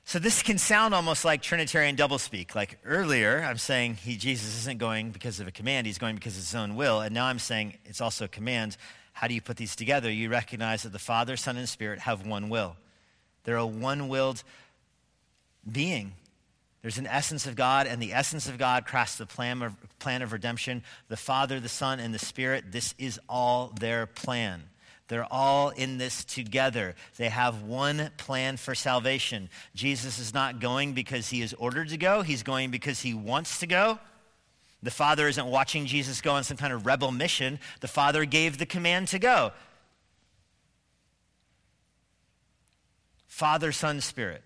So 0.04 0.20
this 0.20 0.42
can 0.42 0.56
sound 0.58 0.94
almost 0.94 1.24
like 1.24 1.42
Trinitarian 1.42 1.96
doublespeak. 1.96 2.54
Like 2.54 2.78
earlier, 2.84 3.42
I'm 3.42 3.58
saying 3.58 3.96
he, 3.96 4.16
Jesus 4.16 4.56
isn't 4.58 4.78
going 4.78 5.10
because 5.10 5.40
of 5.40 5.48
a 5.48 5.50
command, 5.50 5.86
he's 5.86 5.98
going 5.98 6.14
because 6.14 6.34
of 6.34 6.44
his 6.44 6.54
own 6.54 6.76
will. 6.76 7.00
And 7.00 7.12
now 7.12 7.26
I'm 7.26 7.40
saying 7.40 7.78
it's 7.84 8.00
also 8.00 8.26
a 8.26 8.28
command. 8.28 8.76
How 9.14 9.26
do 9.26 9.34
you 9.34 9.40
put 9.40 9.56
these 9.56 9.74
together? 9.74 10.10
You 10.10 10.28
recognize 10.28 10.84
that 10.84 10.92
the 10.92 11.00
Father, 11.00 11.36
Son, 11.36 11.56
and 11.56 11.68
Spirit 11.68 12.00
have 12.00 12.24
one 12.24 12.50
will. 12.50 12.76
They're 13.42 13.56
a 13.56 13.66
one 13.66 14.08
willed 14.08 14.44
being. 15.70 16.12
There's 16.86 16.98
an 16.98 17.08
essence 17.08 17.48
of 17.48 17.56
God, 17.56 17.88
and 17.88 18.00
the 18.00 18.12
essence 18.12 18.48
of 18.48 18.58
God 18.58 18.86
crafts 18.86 19.16
the 19.16 19.26
plan 19.26 19.60
of, 19.60 19.74
plan 19.98 20.22
of 20.22 20.32
redemption. 20.32 20.84
The 21.08 21.16
Father, 21.16 21.58
the 21.58 21.68
Son, 21.68 21.98
and 21.98 22.14
the 22.14 22.18
Spirit, 22.20 22.70
this 22.70 22.94
is 22.96 23.18
all 23.28 23.72
their 23.80 24.06
plan. 24.06 24.62
They're 25.08 25.26
all 25.28 25.70
in 25.70 25.98
this 25.98 26.24
together. 26.24 26.94
They 27.16 27.28
have 27.28 27.64
one 27.64 28.12
plan 28.18 28.56
for 28.56 28.76
salvation. 28.76 29.50
Jesus 29.74 30.20
is 30.20 30.32
not 30.32 30.60
going 30.60 30.92
because 30.92 31.28
he 31.28 31.42
is 31.42 31.52
ordered 31.54 31.88
to 31.88 31.96
go, 31.96 32.22
he's 32.22 32.44
going 32.44 32.70
because 32.70 33.00
he 33.00 33.14
wants 33.14 33.58
to 33.58 33.66
go. 33.66 33.98
The 34.80 34.92
Father 34.92 35.26
isn't 35.26 35.46
watching 35.46 35.86
Jesus 35.86 36.20
go 36.20 36.34
on 36.34 36.44
some 36.44 36.56
kind 36.56 36.72
of 36.72 36.86
rebel 36.86 37.10
mission. 37.10 37.58
The 37.80 37.88
Father 37.88 38.24
gave 38.24 38.58
the 38.58 38.66
command 38.66 39.08
to 39.08 39.18
go. 39.18 39.50
Father, 43.26 43.72
Son, 43.72 44.00
Spirit. 44.00 44.44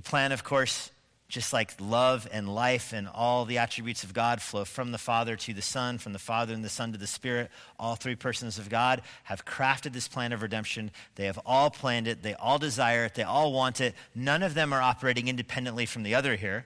The 0.00 0.08
plan, 0.08 0.32
of 0.32 0.42
course, 0.42 0.90
just 1.28 1.52
like 1.52 1.74
love 1.78 2.26
and 2.32 2.48
life 2.48 2.94
and 2.94 3.06
all 3.06 3.44
the 3.44 3.58
attributes 3.58 4.02
of 4.02 4.14
God 4.14 4.40
flow 4.40 4.64
from 4.64 4.92
the 4.92 4.98
Father 4.98 5.36
to 5.36 5.52
the 5.52 5.60
Son, 5.60 5.98
from 5.98 6.14
the 6.14 6.18
Father 6.18 6.54
and 6.54 6.64
the 6.64 6.70
Son 6.70 6.92
to 6.92 6.98
the 6.98 7.06
Spirit, 7.06 7.50
all 7.78 7.96
three 7.96 8.16
persons 8.16 8.56
of 8.56 8.70
God 8.70 9.02
have 9.24 9.44
crafted 9.44 9.92
this 9.92 10.08
plan 10.08 10.32
of 10.32 10.40
redemption. 10.40 10.90
They 11.16 11.26
have 11.26 11.38
all 11.44 11.68
planned 11.68 12.08
it. 12.08 12.22
They 12.22 12.32
all 12.32 12.58
desire 12.58 13.04
it. 13.04 13.14
They 13.14 13.24
all 13.24 13.52
want 13.52 13.82
it. 13.82 13.94
None 14.14 14.42
of 14.42 14.54
them 14.54 14.72
are 14.72 14.80
operating 14.80 15.28
independently 15.28 15.84
from 15.84 16.02
the 16.02 16.14
other 16.14 16.34
here. 16.34 16.64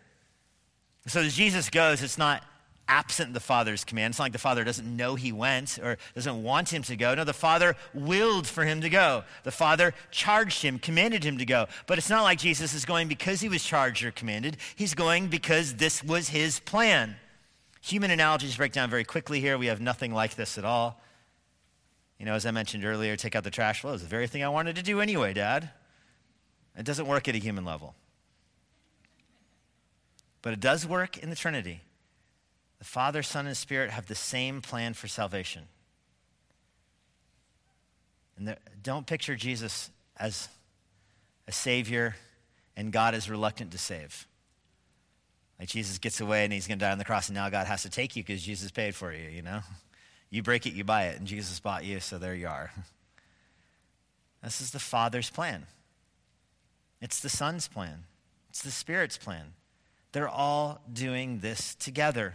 So 1.09 1.23
as 1.23 1.35
Jesus 1.35 1.71
goes, 1.71 2.05
it's 2.05 2.17
not 2.17 2.45
absent 2.89 3.35
the 3.35 3.41
Father's 3.41 3.85
command. 3.85 4.13
It's 4.13 4.19
not 4.19 4.27
like 4.27 4.33
the 4.33 4.39
Father 4.39 4.65
doesn't 4.65 4.97
know 4.97 5.15
he 5.15 5.33
went 5.33 5.79
or 5.83 5.97
doesn't 6.15 6.43
want 6.43 6.73
him 6.73 6.83
to 6.83 6.97
go. 6.97 7.15
No, 7.15 7.25
the 7.25 7.33
Father 7.33 7.77
willed 7.93 8.47
for 8.47 8.65
him 8.65 8.81
to 8.81 8.89
go. 8.89 9.25
The 9.43 9.51
Father 9.51 9.95
charged 10.11 10.63
him, 10.63 10.79
commanded 10.79 11.25
him 11.25 11.39
to 11.39 11.45
go. 11.45 11.67
But 11.87 11.99
it's 11.99 12.11
not 12.11 12.23
like 12.23 12.39
Jesus 12.39 12.75
is 12.75 12.85
going 12.85 13.09
because 13.09 13.41
he 13.41 13.49
was 13.49 13.65
charged 13.65 14.05
or 14.05 14.11
commanded. 14.11 14.57
He's 14.77 14.95
going 14.95 15.29
because 15.29 15.75
this 15.75 16.03
was 16.03 16.29
his 16.29 16.61
plan. 16.61 17.17
Human 17.81 18.11
analogies 18.11 18.57
break 18.57 18.73
down 18.73 18.91
very 18.91 19.05
quickly 19.05 19.41
here. 19.41 19.59
We 19.59 19.67
have 19.67 19.81
nothing 19.81 20.13
like 20.13 20.37
this 20.37 20.59
at 20.59 20.65
all. 20.65 21.01
You 22.19 22.27
know, 22.27 22.35
as 22.35 22.47
I 22.47 22.51
mentioned 22.51 22.85
earlier, 22.85 23.17
take 23.17 23.35
out 23.37 23.45
the 23.45 23.51
trash. 23.51 23.85
Well, 23.85 23.95
it's 23.95 24.03
the 24.03 24.09
very 24.09 24.27
thing 24.27 24.43
I 24.43 24.49
wanted 24.49 24.77
to 24.77 24.83
do 24.83 25.01
anyway, 25.01 25.35
Dad. 25.35 25.71
It 26.77 26.85
doesn't 26.85 27.07
work 27.07 27.29
at 27.29 27.35
a 27.35 27.39
human 27.39 27.65
level. 27.65 27.95
But 30.43 30.53
it 30.53 30.61
does 30.61 30.87
work 30.87 31.19
in 31.19 31.31
the 31.31 31.37
Trinity. 31.37 31.83
The 32.85 32.91
Father, 32.91 33.23
Son, 33.23 33.47
and 33.47 33.57
Spirit 33.57 33.89
have 33.93 34.05
the 34.05 34.15
same 34.15 34.61
plan 34.61 34.93
for 34.93 35.09
salvation. 35.09 35.63
And 38.37 38.55
don't 38.83 39.07
picture 39.07 39.37
Jesus 39.37 39.91
as 40.19 40.51
a 41.49 41.53
Savior 41.53 42.15
and 42.77 42.93
God 42.93 43.15
is 43.15 43.31
reluctant 43.31 43.71
to 43.71 43.79
save. 43.79 44.29
Like 45.59 45.71
Jesus 45.71 45.97
gets 45.97 46.21
away 46.21 46.45
and 46.45 46.53
he's 46.53 46.67
going 46.67 46.79
to 46.79 46.85
die 46.85 46.93
on 46.93 46.99
the 46.99 47.07
cross, 47.07 47.31
and 47.31 47.35
now 47.35 47.49
God 47.49 47.67
has 47.67 47.85
to 47.85 47.89
take 47.89 48.17
you 48.17 48.23
because 48.23 48.43
Jesus 48.43 48.71
paid 48.71 48.95
for 48.95 49.15
you, 49.15 49.31
you 49.31 49.41
know? 49.41 49.61
You 50.29 50.43
break 50.43 50.67
it, 50.67 50.75
you 50.75 50.85
buy 50.85 51.05
it, 51.05 51.19
and 51.19 51.27
Jesus 51.27 51.59
bought 51.61 51.87
you, 51.87 52.01
so 52.01 52.19
there 52.19 52.35
you 52.35 52.49
are. 52.49 52.71
This 54.43 54.61
is 54.61 54.73
the 54.73 54.79
Father's 54.79 55.31
plan. 55.31 55.65
It's 57.01 57.19
the 57.19 57.31
Son's 57.31 57.67
plan. 57.67 58.05
It's 58.51 58.61
the 58.61 58.71
Spirit's 58.71 59.17
plan. 59.17 59.55
They're 60.13 60.29
all 60.29 60.83
doing 60.93 61.39
this 61.39 61.75
together. 61.77 62.35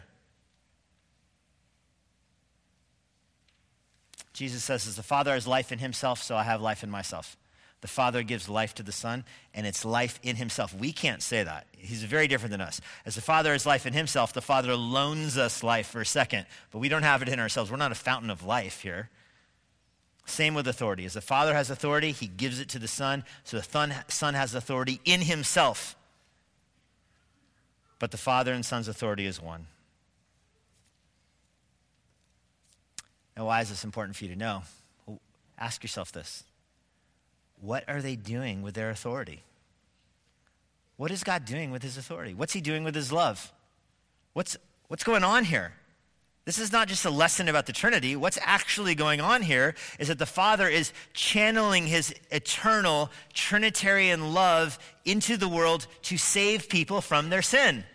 Jesus 4.39 4.63
says, 4.63 4.87
As 4.87 4.95
the 4.95 5.03
Father 5.03 5.33
has 5.33 5.45
life 5.45 5.69
in 5.73 5.79
himself, 5.79 6.23
so 6.23 6.33
I 6.33 6.43
have 6.43 6.61
life 6.61 6.81
in 6.81 6.89
myself. 6.89 7.35
The 7.81 7.89
Father 7.89 8.23
gives 8.23 8.47
life 8.47 8.73
to 8.75 8.83
the 8.83 8.93
Son, 8.93 9.25
and 9.53 9.67
it's 9.67 9.83
life 9.83 10.17
in 10.23 10.37
himself. 10.37 10.73
We 10.73 10.93
can't 10.93 11.21
say 11.21 11.43
that. 11.43 11.67
He's 11.77 12.05
very 12.05 12.29
different 12.29 12.51
than 12.51 12.61
us. 12.61 12.79
As 13.05 13.15
the 13.15 13.21
Father 13.21 13.51
has 13.51 13.65
life 13.65 13.85
in 13.85 13.91
himself, 13.91 14.31
the 14.31 14.41
Father 14.41 14.77
loans 14.77 15.37
us 15.37 15.61
life 15.61 15.87
for 15.87 15.99
a 15.99 16.05
second, 16.05 16.45
but 16.71 16.79
we 16.79 16.87
don't 16.87 17.03
have 17.03 17.21
it 17.21 17.27
in 17.27 17.37
ourselves. 17.37 17.69
We're 17.69 17.75
not 17.75 17.91
a 17.91 17.95
fountain 17.95 18.29
of 18.29 18.45
life 18.45 18.79
here. 18.79 19.09
Same 20.25 20.53
with 20.53 20.69
authority. 20.69 21.03
As 21.03 21.15
the 21.15 21.21
Father 21.21 21.53
has 21.53 21.69
authority, 21.69 22.13
he 22.13 22.27
gives 22.27 22.61
it 22.61 22.69
to 22.69 22.79
the 22.79 22.87
Son, 22.87 23.25
so 23.43 23.59
the 23.59 24.03
Son 24.07 24.33
has 24.35 24.55
authority 24.55 25.01
in 25.03 25.19
himself. 25.19 25.97
But 27.99 28.11
the 28.11 28.17
Father 28.17 28.53
and 28.53 28.65
Son's 28.65 28.87
authority 28.87 29.25
is 29.25 29.41
one. 29.41 29.67
Now, 33.39 33.45
why 33.45 33.61
is 33.61 33.69
this 33.69 33.85
important 33.85 34.17
for 34.17 34.25
you 34.25 34.31
to 34.31 34.37
know? 34.37 34.63
Well, 35.05 35.21
ask 35.57 35.81
yourself 35.81 36.11
this 36.11 36.43
What 37.61 37.85
are 37.87 38.01
they 38.01 38.17
doing 38.17 38.61
with 38.61 38.75
their 38.75 38.89
authority? 38.89 39.43
What 40.97 41.09
is 41.09 41.23
God 41.23 41.45
doing 41.45 41.71
with 41.71 41.81
his 41.81 41.97
authority? 41.97 42.33
What's 42.33 42.51
he 42.51 42.59
doing 42.59 42.83
with 42.83 42.93
his 42.93 43.13
love? 43.13 43.53
What's, 44.33 44.57
what's 44.89 45.05
going 45.05 45.23
on 45.23 45.45
here? 45.45 45.71
This 46.43 46.59
is 46.59 46.73
not 46.73 46.89
just 46.89 47.05
a 47.05 47.09
lesson 47.09 47.47
about 47.47 47.65
the 47.65 47.71
Trinity. 47.71 48.17
What's 48.17 48.37
actually 48.41 48.93
going 48.93 49.21
on 49.21 49.41
here 49.41 49.73
is 49.99 50.09
that 50.09 50.19
the 50.19 50.25
Father 50.25 50.67
is 50.67 50.91
channeling 51.13 51.87
his 51.87 52.13
eternal 52.31 53.09
Trinitarian 53.33 54.33
love 54.33 54.77
into 55.05 55.37
the 55.37 55.47
world 55.47 55.87
to 56.01 56.17
save 56.17 56.67
people 56.67 56.99
from 56.99 57.29
their 57.29 57.41
sin. 57.41 57.85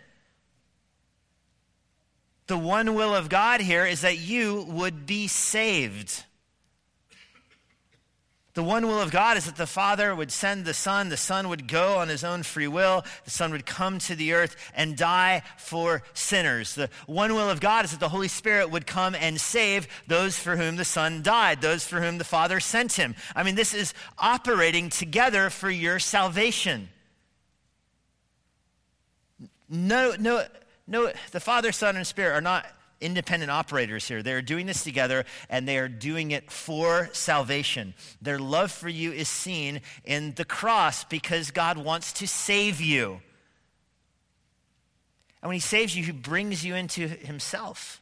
The 2.47 2.57
one 2.57 2.93
will 2.93 3.15
of 3.15 3.29
God 3.29 3.61
here 3.61 3.85
is 3.85 4.01
that 4.01 4.19
you 4.19 4.63
would 4.69 5.05
be 5.05 5.27
saved. 5.27 6.23
The 8.55 8.63
one 8.63 8.87
will 8.87 9.01
of 9.01 9.11
God 9.11 9.35
is 9.35 9.45
that 9.47 9.57
the 9.57 9.67
Father 9.67 10.15
would 10.15 10.31
send 10.31 10.63
the 10.63 10.73
Son, 10.73 11.09
the 11.09 11.17
Son 11.17 11.49
would 11.49 11.67
go 11.67 11.97
on 11.97 12.07
his 12.07 12.23
own 12.23 12.41
free 12.41 12.69
will, 12.69 13.03
the 13.25 13.31
Son 13.31 13.51
would 13.51 13.65
come 13.65 13.99
to 13.99 14.15
the 14.15 14.31
earth 14.31 14.55
and 14.73 14.95
die 14.95 15.41
for 15.57 16.03
sinners. 16.13 16.73
The 16.73 16.89
one 17.05 17.33
will 17.35 17.49
of 17.49 17.59
God 17.59 17.83
is 17.83 17.91
that 17.91 17.99
the 17.99 18.09
Holy 18.09 18.29
Spirit 18.29 18.71
would 18.71 18.87
come 18.87 19.13
and 19.13 19.41
save 19.41 19.89
those 20.07 20.39
for 20.39 20.55
whom 20.55 20.77
the 20.77 20.85
Son 20.85 21.21
died, 21.21 21.59
those 21.59 21.85
for 21.85 21.99
whom 21.99 22.17
the 22.17 22.23
Father 22.23 22.61
sent 22.61 22.93
him. 22.93 23.15
I 23.35 23.43
mean, 23.43 23.55
this 23.55 23.73
is 23.73 23.93
operating 24.17 24.89
together 24.89 25.49
for 25.49 25.69
your 25.69 25.99
salvation. 25.99 26.87
No, 29.67 30.15
no, 30.17 30.45
no, 30.87 31.11
the 31.31 31.39
Father, 31.39 31.71
Son, 31.71 31.95
and 31.95 32.05
Spirit 32.05 32.33
are 32.35 32.41
not 32.41 32.65
independent 33.01 33.51
operators 33.51 34.07
here. 34.07 34.23
They're 34.23 34.41
doing 34.41 34.65
this 34.65 34.83
together 34.83 35.25
and 35.49 35.67
they 35.67 35.77
are 35.77 35.87
doing 35.87 36.31
it 36.31 36.51
for 36.51 37.09
salvation. 37.13 37.93
Their 38.21 38.39
love 38.39 38.71
for 38.71 38.89
you 38.89 39.11
is 39.11 39.27
seen 39.27 39.81
in 40.03 40.33
the 40.35 40.45
cross 40.45 41.03
because 41.03 41.51
God 41.51 41.77
wants 41.77 42.13
to 42.13 42.27
save 42.27 42.81
you. 42.81 43.21
And 45.41 45.49
when 45.49 45.55
He 45.55 45.61
saves 45.61 45.95
you, 45.95 46.03
He 46.03 46.11
brings 46.11 46.65
you 46.65 46.75
into 46.75 47.07
Himself, 47.07 48.01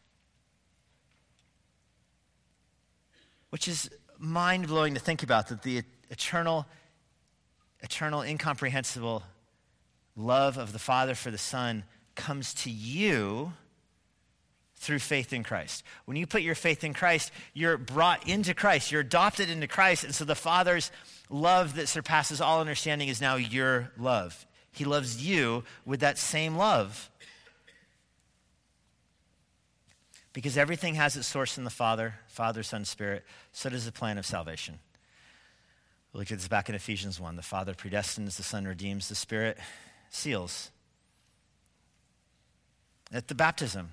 which 3.50 3.68
is 3.68 3.90
mind 4.18 4.68
blowing 4.68 4.94
to 4.94 5.00
think 5.00 5.24
about 5.24 5.50
that 5.50 5.64
the 5.64 5.84
eternal, 6.10 6.66
eternal, 7.82 8.22
incomprehensible 8.22 9.24
love 10.16 10.58
of 10.58 10.72
the 10.72 10.80
Father 10.80 11.16
for 11.16 11.32
the 11.32 11.38
Son 11.38 11.84
comes 12.16 12.54
to 12.56 12.70
you 12.70 13.54
through 14.76 15.00
faith 15.00 15.32
in 15.32 15.44
Christ. 15.44 15.84
When 16.06 16.18
you 16.18 16.28
put 16.28 16.42
your 16.42 16.56
faith 16.56 16.84
in 16.84 16.94
Christ, 16.94 17.32
you're 17.54 17.78
brought 17.78 18.28
into 18.28 18.54
Christ, 18.54 18.92
you're 18.92 19.02
adopted 19.02 19.50
into 19.50 19.68
Christ, 19.68 20.04
and 20.04 20.14
so 20.14 20.26
the 20.26 20.36
Father's 20.36 20.92
love 21.30 21.76
that 21.76 21.88
surpasses 21.88 22.42
all 22.42 22.60
understanding 22.60 23.08
is 23.08 23.22
now 23.22 23.36
your 23.36 23.92
love. 23.98 24.46
He 24.72 24.86
loves 24.86 25.26
you 25.26 25.64
with 25.86 26.02
that 26.02 26.18
same 26.18 26.58
love. 26.58 27.10
Because 30.34 30.58
everything 30.58 30.96
has 30.96 31.16
its 31.16 31.28
source 31.28 31.58
in 31.58 31.64
the 31.64 31.70
Father, 31.70 32.16
Father, 32.28 32.64
Son, 32.64 32.86
Spirit, 32.86 33.24
so 33.52 33.70
does 33.70 33.86
the 33.86 33.92
plan 33.92 34.18
of 34.18 34.26
salvation. 34.26 34.80
We 36.12 36.20
looked 36.20 36.32
at 36.32 36.40
this 36.40 36.48
back 36.48 36.70
in 36.70 36.76
Ephesians 36.76 37.20
1. 37.20 37.36
The 37.36 37.42
Father 37.42 37.74
predestines, 37.74 38.36
the 38.36 38.44
Son 38.44 38.66
redeems, 38.66 39.10
the 39.10 39.16
Spirit 39.16 39.58
seals. 40.10 40.72
At 43.14 43.28
the 43.28 43.36
baptism, 43.36 43.92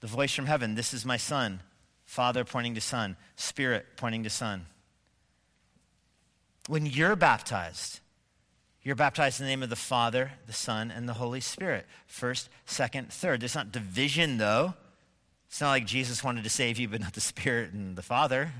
the 0.00 0.06
voice 0.06 0.34
from 0.34 0.46
heaven, 0.46 0.74
This 0.74 0.92
is 0.92 1.06
my 1.06 1.16
Son. 1.16 1.60
Father 2.04 2.44
pointing 2.44 2.74
to 2.74 2.80
Son. 2.80 3.16
Spirit 3.36 3.86
pointing 3.96 4.22
to 4.24 4.30
Son. 4.30 4.66
When 6.68 6.84
you're 6.84 7.16
baptized, 7.16 8.00
you're 8.82 8.94
baptized 8.94 9.40
in 9.40 9.46
the 9.46 9.50
name 9.50 9.62
of 9.62 9.70
the 9.70 9.76
Father, 9.76 10.32
the 10.46 10.52
Son, 10.52 10.90
and 10.90 11.08
the 11.08 11.14
Holy 11.14 11.40
Spirit. 11.40 11.86
First, 12.06 12.50
second, 12.66 13.10
third. 13.10 13.40
There's 13.40 13.54
not 13.54 13.72
division, 13.72 14.36
though. 14.36 14.74
It's 15.48 15.60
not 15.62 15.70
like 15.70 15.86
Jesus 15.86 16.22
wanted 16.22 16.44
to 16.44 16.50
save 16.50 16.78
you, 16.78 16.88
but 16.88 17.00
not 17.00 17.14
the 17.14 17.20
Spirit 17.22 17.72
and 17.72 17.96
the 17.96 18.02
Father. 18.02 18.52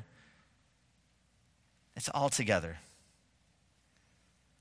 It's 1.94 2.08
all 2.08 2.30
together. 2.30 2.78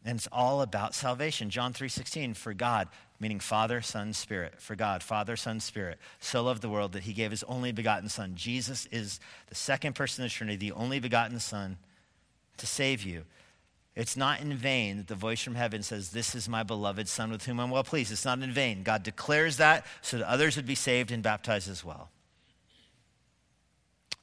And 0.05 0.17
it's 0.17 0.27
all 0.31 0.61
about 0.61 0.93
salvation. 0.93 1.49
John 1.49 1.71
3:16, 1.73 2.33
for 2.33 2.53
God, 2.53 2.89
meaning 3.23 3.39
Father, 3.39 3.81
Son, 3.81 4.11
Spirit. 4.11 4.55
For 4.59 4.75
God, 4.75 5.01
Father, 5.01 5.37
Son, 5.37 5.61
Spirit, 5.61 5.97
so 6.19 6.43
loved 6.43 6.61
the 6.61 6.67
world 6.67 6.91
that 6.91 7.03
he 7.03 7.13
gave 7.13 7.31
his 7.31 7.41
only 7.43 7.71
begotten 7.71 8.09
Son. 8.09 8.33
Jesus 8.35 8.85
is 8.91 9.21
the 9.47 9.55
second 9.55 9.95
person 9.95 10.25
of 10.25 10.29
the 10.29 10.35
Trinity, 10.35 10.57
the 10.57 10.75
only 10.75 10.99
begotten 10.99 11.39
Son 11.39 11.77
to 12.57 12.67
save 12.67 13.01
you. 13.03 13.23
It's 13.95 14.17
not 14.17 14.41
in 14.41 14.53
vain 14.55 14.97
that 14.97 15.07
the 15.07 15.15
voice 15.15 15.41
from 15.41 15.55
heaven 15.55 15.83
says, 15.83 16.09
This 16.09 16.35
is 16.35 16.49
my 16.49 16.63
beloved 16.63 17.07
Son 17.07 17.31
with 17.31 17.45
whom 17.45 17.61
I'm 17.61 17.71
well 17.71 17.85
pleased. 17.85 18.11
It's 18.11 18.25
not 18.25 18.39
in 18.39 18.51
vain. 18.51 18.83
God 18.83 19.03
declares 19.03 19.55
that 19.55 19.85
so 20.01 20.17
that 20.17 20.29
others 20.29 20.57
would 20.57 20.65
be 20.65 20.75
saved 20.75 21.09
and 21.09 21.23
baptized 21.23 21.69
as 21.69 21.81
well. 21.81 22.09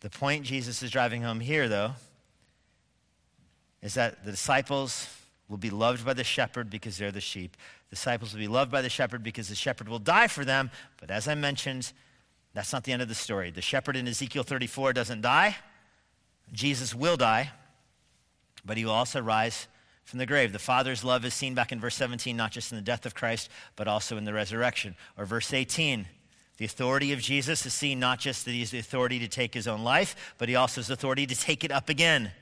The 0.00 0.10
point 0.10 0.44
Jesus 0.44 0.82
is 0.82 0.90
driving 0.90 1.22
home 1.22 1.40
here, 1.40 1.68
though, 1.68 1.92
is 3.80 3.94
that 3.94 4.26
the 4.26 4.32
disciples 4.32 5.08
will 5.50 5.58
be 5.58 5.68
loved 5.68 6.06
by 6.06 6.14
the 6.14 6.24
shepherd 6.24 6.70
because 6.70 6.96
they're 6.96 7.10
the 7.10 7.20
sheep. 7.20 7.56
Disciples 7.90 8.32
will 8.32 8.40
be 8.40 8.48
loved 8.48 8.70
by 8.70 8.80
the 8.80 8.88
shepherd 8.88 9.22
because 9.22 9.48
the 9.48 9.54
shepherd 9.54 9.88
will 9.88 9.98
die 9.98 10.28
for 10.28 10.44
them. 10.44 10.70
But 11.00 11.10
as 11.10 11.26
I 11.26 11.34
mentioned, 11.34 11.92
that's 12.54 12.72
not 12.72 12.84
the 12.84 12.92
end 12.92 13.02
of 13.02 13.08
the 13.08 13.14
story. 13.14 13.50
The 13.50 13.60
shepherd 13.60 13.96
in 13.96 14.06
Ezekiel 14.06 14.44
34 14.44 14.92
doesn't 14.92 15.20
die. 15.20 15.56
Jesus 16.52 16.94
will 16.94 17.16
die, 17.16 17.50
but 18.64 18.76
he 18.76 18.84
will 18.84 18.92
also 18.92 19.20
rise 19.20 19.66
from 20.04 20.18
the 20.18 20.26
grave. 20.26 20.52
The 20.52 20.58
Father's 20.58 21.04
love 21.04 21.24
is 21.24 21.34
seen 21.34 21.54
back 21.54 21.72
in 21.72 21.80
verse 21.80 21.94
17, 21.96 22.36
not 22.36 22.52
just 22.52 22.72
in 22.72 22.76
the 22.76 22.82
death 22.82 23.04
of 23.04 23.14
Christ, 23.14 23.48
but 23.76 23.88
also 23.88 24.16
in 24.16 24.24
the 24.24 24.32
resurrection. 24.32 24.96
Or 25.18 25.24
verse 25.24 25.52
18, 25.52 26.06
the 26.56 26.64
authority 26.64 27.12
of 27.12 27.20
Jesus 27.20 27.64
is 27.66 27.74
seen 27.74 28.00
not 28.00 28.18
just 28.18 28.44
that 28.44 28.52
he 28.52 28.60
has 28.60 28.70
the 28.70 28.78
authority 28.78 29.18
to 29.20 29.28
take 29.28 29.54
his 29.54 29.68
own 29.68 29.82
life, 29.82 30.34
but 30.38 30.48
he 30.48 30.56
also 30.56 30.80
has 30.80 30.90
authority 30.90 31.26
to 31.26 31.36
take 31.36 31.64
it 31.64 31.70
up 31.70 31.88
again. 31.88 32.32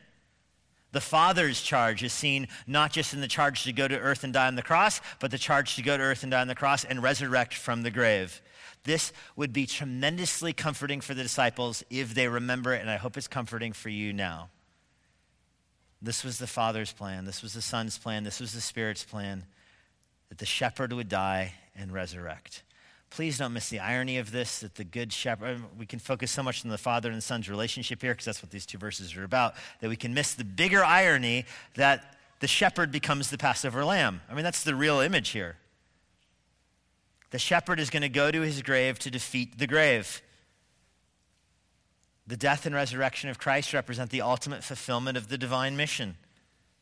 The 0.92 1.00
Father's 1.00 1.60
charge 1.60 2.02
is 2.02 2.12
seen 2.12 2.48
not 2.66 2.92
just 2.92 3.12
in 3.12 3.20
the 3.20 3.28
charge 3.28 3.64
to 3.64 3.72
go 3.72 3.86
to 3.86 3.98
earth 3.98 4.24
and 4.24 4.32
die 4.32 4.46
on 4.46 4.54
the 4.54 4.62
cross, 4.62 5.00
but 5.20 5.30
the 5.30 5.38
charge 5.38 5.76
to 5.76 5.82
go 5.82 5.96
to 5.96 6.02
earth 6.02 6.22
and 6.22 6.32
die 6.32 6.40
on 6.40 6.48
the 6.48 6.54
cross 6.54 6.84
and 6.84 7.02
resurrect 7.02 7.54
from 7.54 7.82
the 7.82 7.90
grave. 7.90 8.40
This 8.84 9.12
would 9.36 9.52
be 9.52 9.66
tremendously 9.66 10.52
comforting 10.52 11.00
for 11.00 11.12
the 11.12 11.22
disciples 11.22 11.84
if 11.90 12.14
they 12.14 12.28
remember 12.28 12.72
it, 12.72 12.80
and 12.80 12.90
I 12.90 12.96
hope 12.96 13.16
it's 13.16 13.28
comforting 13.28 13.72
for 13.72 13.90
you 13.90 14.12
now. 14.12 14.48
This 16.00 16.24
was 16.24 16.38
the 16.38 16.46
Father's 16.46 16.92
plan. 16.92 17.24
This 17.24 17.42
was 17.42 17.54
the 17.54 17.62
Son's 17.62 17.98
plan. 17.98 18.24
This 18.24 18.40
was 18.40 18.52
the 18.52 18.60
Spirit's 18.60 19.04
plan 19.04 19.44
that 20.28 20.38
the 20.38 20.46
shepherd 20.46 20.92
would 20.92 21.08
die 21.08 21.54
and 21.74 21.92
resurrect. 21.92 22.62
Please 23.10 23.38
don't 23.38 23.52
miss 23.52 23.70
the 23.70 23.80
irony 23.80 24.18
of 24.18 24.32
this 24.32 24.60
that 24.60 24.74
the 24.74 24.84
good 24.84 25.12
shepherd, 25.12 25.56
um, 25.56 25.66
we 25.78 25.86
can 25.86 25.98
focus 25.98 26.30
so 26.30 26.42
much 26.42 26.64
on 26.64 26.70
the 26.70 26.78
father 26.78 27.10
and 27.10 27.22
son's 27.22 27.48
relationship 27.48 28.02
here 28.02 28.12
because 28.12 28.26
that's 28.26 28.42
what 28.42 28.50
these 28.50 28.66
two 28.66 28.78
verses 28.78 29.16
are 29.16 29.24
about, 29.24 29.54
that 29.80 29.88
we 29.88 29.96
can 29.96 30.12
miss 30.12 30.34
the 30.34 30.44
bigger 30.44 30.84
irony 30.84 31.46
that 31.74 32.18
the 32.40 32.48
shepherd 32.48 32.92
becomes 32.92 33.30
the 33.30 33.38
Passover 33.38 33.84
lamb. 33.84 34.20
I 34.30 34.34
mean, 34.34 34.44
that's 34.44 34.62
the 34.62 34.74
real 34.74 35.00
image 35.00 35.30
here. 35.30 35.56
The 37.30 37.38
shepherd 37.38 37.80
is 37.80 37.90
going 37.90 38.02
to 38.02 38.08
go 38.08 38.30
to 38.30 38.40
his 38.40 38.62
grave 38.62 38.98
to 39.00 39.10
defeat 39.10 39.58
the 39.58 39.66
grave. 39.66 40.22
The 42.26 42.36
death 42.36 42.66
and 42.66 42.74
resurrection 42.74 43.30
of 43.30 43.38
Christ 43.38 43.72
represent 43.72 44.10
the 44.10 44.22
ultimate 44.22 44.62
fulfillment 44.62 45.16
of 45.16 45.28
the 45.28 45.38
divine 45.38 45.76
mission 45.76 46.16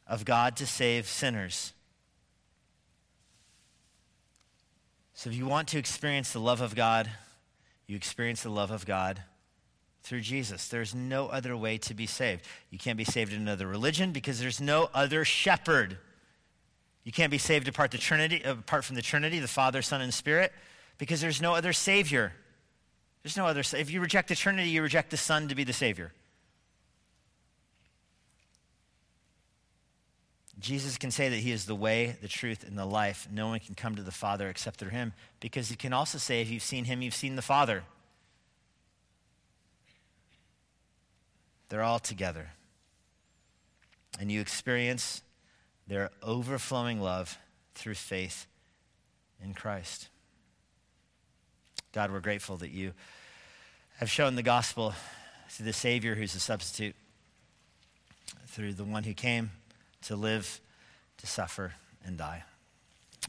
of 0.06 0.24
God 0.24 0.56
to 0.56 0.66
save 0.66 1.06
sinners. 1.06 1.72
So 5.16 5.30
if 5.30 5.36
you 5.36 5.46
want 5.46 5.68
to 5.68 5.78
experience 5.78 6.34
the 6.34 6.40
love 6.40 6.60
of 6.60 6.74
God, 6.74 7.10
you 7.86 7.96
experience 7.96 8.42
the 8.42 8.50
love 8.50 8.70
of 8.70 8.84
God 8.84 9.22
through 10.02 10.20
Jesus. 10.20 10.68
There's 10.68 10.94
no 10.94 11.28
other 11.28 11.56
way 11.56 11.78
to 11.78 11.94
be 11.94 12.04
saved. 12.04 12.44
You 12.68 12.78
can't 12.78 12.98
be 12.98 13.04
saved 13.04 13.32
in 13.32 13.40
another 13.40 13.66
religion 13.66 14.12
because 14.12 14.38
there's 14.38 14.60
no 14.60 14.90
other 14.92 15.24
shepherd. 15.24 15.96
You 17.02 17.12
can't 17.12 17.30
be 17.30 17.38
saved 17.38 17.66
apart, 17.66 17.92
the 17.92 17.98
Trinity, 17.98 18.42
apart 18.42 18.84
from 18.84 18.94
the 18.94 19.00
Trinity, 19.00 19.38
the 19.38 19.48
Father, 19.48 19.80
Son, 19.80 20.02
and 20.02 20.12
Spirit, 20.12 20.52
because 20.98 21.22
there's 21.22 21.40
no 21.40 21.54
other 21.54 21.72
Savior. 21.72 22.34
There's 23.22 23.38
no 23.38 23.46
other. 23.46 23.60
If 23.60 23.90
you 23.90 24.02
reject 24.02 24.28
the 24.28 24.34
Trinity, 24.34 24.68
you 24.68 24.82
reject 24.82 25.10
the 25.10 25.16
Son 25.16 25.48
to 25.48 25.54
be 25.54 25.64
the 25.64 25.72
Savior. 25.72 26.12
Jesus 30.58 30.96
can 30.96 31.10
say 31.10 31.28
that 31.28 31.36
he 31.36 31.52
is 31.52 31.66
the 31.66 31.74
way, 31.74 32.16
the 32.22 32.28
truth, 32.28 32.64
and 32.66 32.78
the 32.78 32.86
life. 32.86 33.28
No 33.30 33.48
one 33.48 33.60
can 33.60 33.74
come 33.74 33.94
to 33.96 34.02
the 34.02 34.10
Father 34.10 34.48
except 34.48 34.78
through 34.78 34.90
him 34.90 35.12
because 35.38 35.68
he 35.68 35.76
can 35.76 35.92
also 35.92 36.16
say, 36.16 36.40
if 36.40 36.50
you've 36.50 36.62
seen 36.62 36.86
him, 36.86 37.02
you've 37.02 37.14
seen 37.14 37.36
the 37.36 37.42
Father. 37.42 37.84
They're 41.68 41.82
all 41.82 41.98
together. 41.98 42.50
And 44.18 44.32
you 44.32 44.40
experience 44.40 45.22
their 45.86 46.10
overflowing 46.22 47.00
love 47.00 47.38
through 47.74 47.94
faith 47.94 48.46
in 49.44 49.52
Christ. 49.52 50.08
God, 51.92 52.10
we're 52.10 52.20
grateful 52.20 52.56
that 52.58 52.70
you 52.70 52.92
have 53.98 54.10
shown 54.10 54.36
the 54.36 54.42
gospel 54.42 54.94
through 55.50 55.66
the 55.66 55.72
Savior 55.72 56.14
who's 56.14 56.34
a 56.34 56.40
substitute, 56.40 56.94
through 58.46 58.72
the 58.72 58.84
one 58.84 59.04
who 59.04 59.12
came 59.12 59.50
to 60.06 60.16
live, 60.16 60.60
to 61.18 61.26
suffer, 61.26 61.74
and 62.04 62.16
die. 62.16 62.44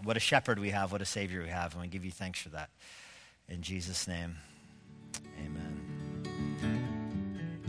What 0.04 0.18
a 0.18 0.20
shepherd 0.20 0.60
we 0.60 0.70
have, 0.70 0.92
what 0.92 1.02
a 1.02 1.06
Savior 1.06 1.42
we 1.42 1.50
have, 1.50 1.74
and 1.74 1.82
we 1.82 1.88
give 1.88 2.06
you 2.06 2.12
thanks 2.12 2.40
for 2.40 2.50
that. 2.50 2.70
In 3.50 3.62
Jesus' 3.62 4.08
name, 4.08 4.36
amen. 5.40 5.88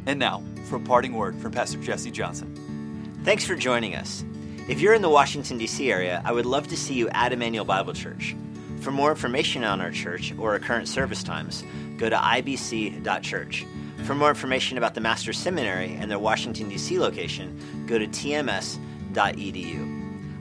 And 0.06 0.18
now, 0.18 0.42
for 0.68 0.76
a 0.76 0.80
parting 0.80 1.12
word 1.14 1.36
from 1.36 1.52
Pastor 1.52 1.78
Jesse 1.78 2.10
Johnson. 2.10 3.20
Thanks 3.24 3.44
for 3.44 3.54
joining 3.54 3.94
us. 3.94 4.24
If 4.68 4.80
you're 4.80 4.94
in 4.94 5.02
the 5.02 5.08
Washington, 5.08 5.58
D.C. 5.58 5.90
area, 5.90 6.22
I 6.24 6.32
would 6.32 6.46
love 6.46 6.68
to 6.68 6.76
see 6.76 6.94
you 6.94 7.08
at 7.10 7.32
Immanuel 7.32 7.64
Bible 7.64 7.94
Church. 7.94 8.36
For 8.80 8.90
more 8.90 9.10
information 9.10 9.64
on 9.64 9.80
our 9.80 9.90
church 9.90 10.32
or 10.38 10.52
our 10.52 10.58
current 10.58 10.88
service 10.88 11.22
times, 11.22 11.64
go 11.96 12.08
to 12.08 12.16
ibc.church. 12.16 13.66
For 14.04 14.14
more 14.14 14.28
information 14.28 14.78
about 14.78 14.94
the 14.94 15.00
Master's 15.00 15.38
Seminary 15.38 15.94
and 15.94 16.10
their 16.10 16.18
Washington, 16.18 16.68
D.C. 16.68 16.98
location, 16.98 17.86
go 17.86 17.98
to 17.98 18.06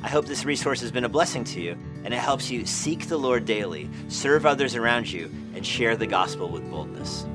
I 0.04 0.08
hope 0.08 0.28
this 0.28 0.46
resource 0.46 0.82
has 0.82 0.92
been 0.92 1.04
a 1.04 1.10
blessing 1.10 1.44
to 1.46 1.60
you 1.60 1.76
and 2.04 2.14
it 2.14 2.20
helps 2.20 2.52
you 2.52 2.66
seek 2.66 3.08
the 3.08 3.18
Lord 3.18 3.46
daily, 3.46 3.90
serve 4.08 4.46
others 4.46 4.76
around 4.76 5.12
you, 5.12 5.32
and 5.56 5.66
share 5.66 5.98
the 5.98 6.06
gospel 6.06 6.48
with 6.50 6.70
boldness. 6.70 7.26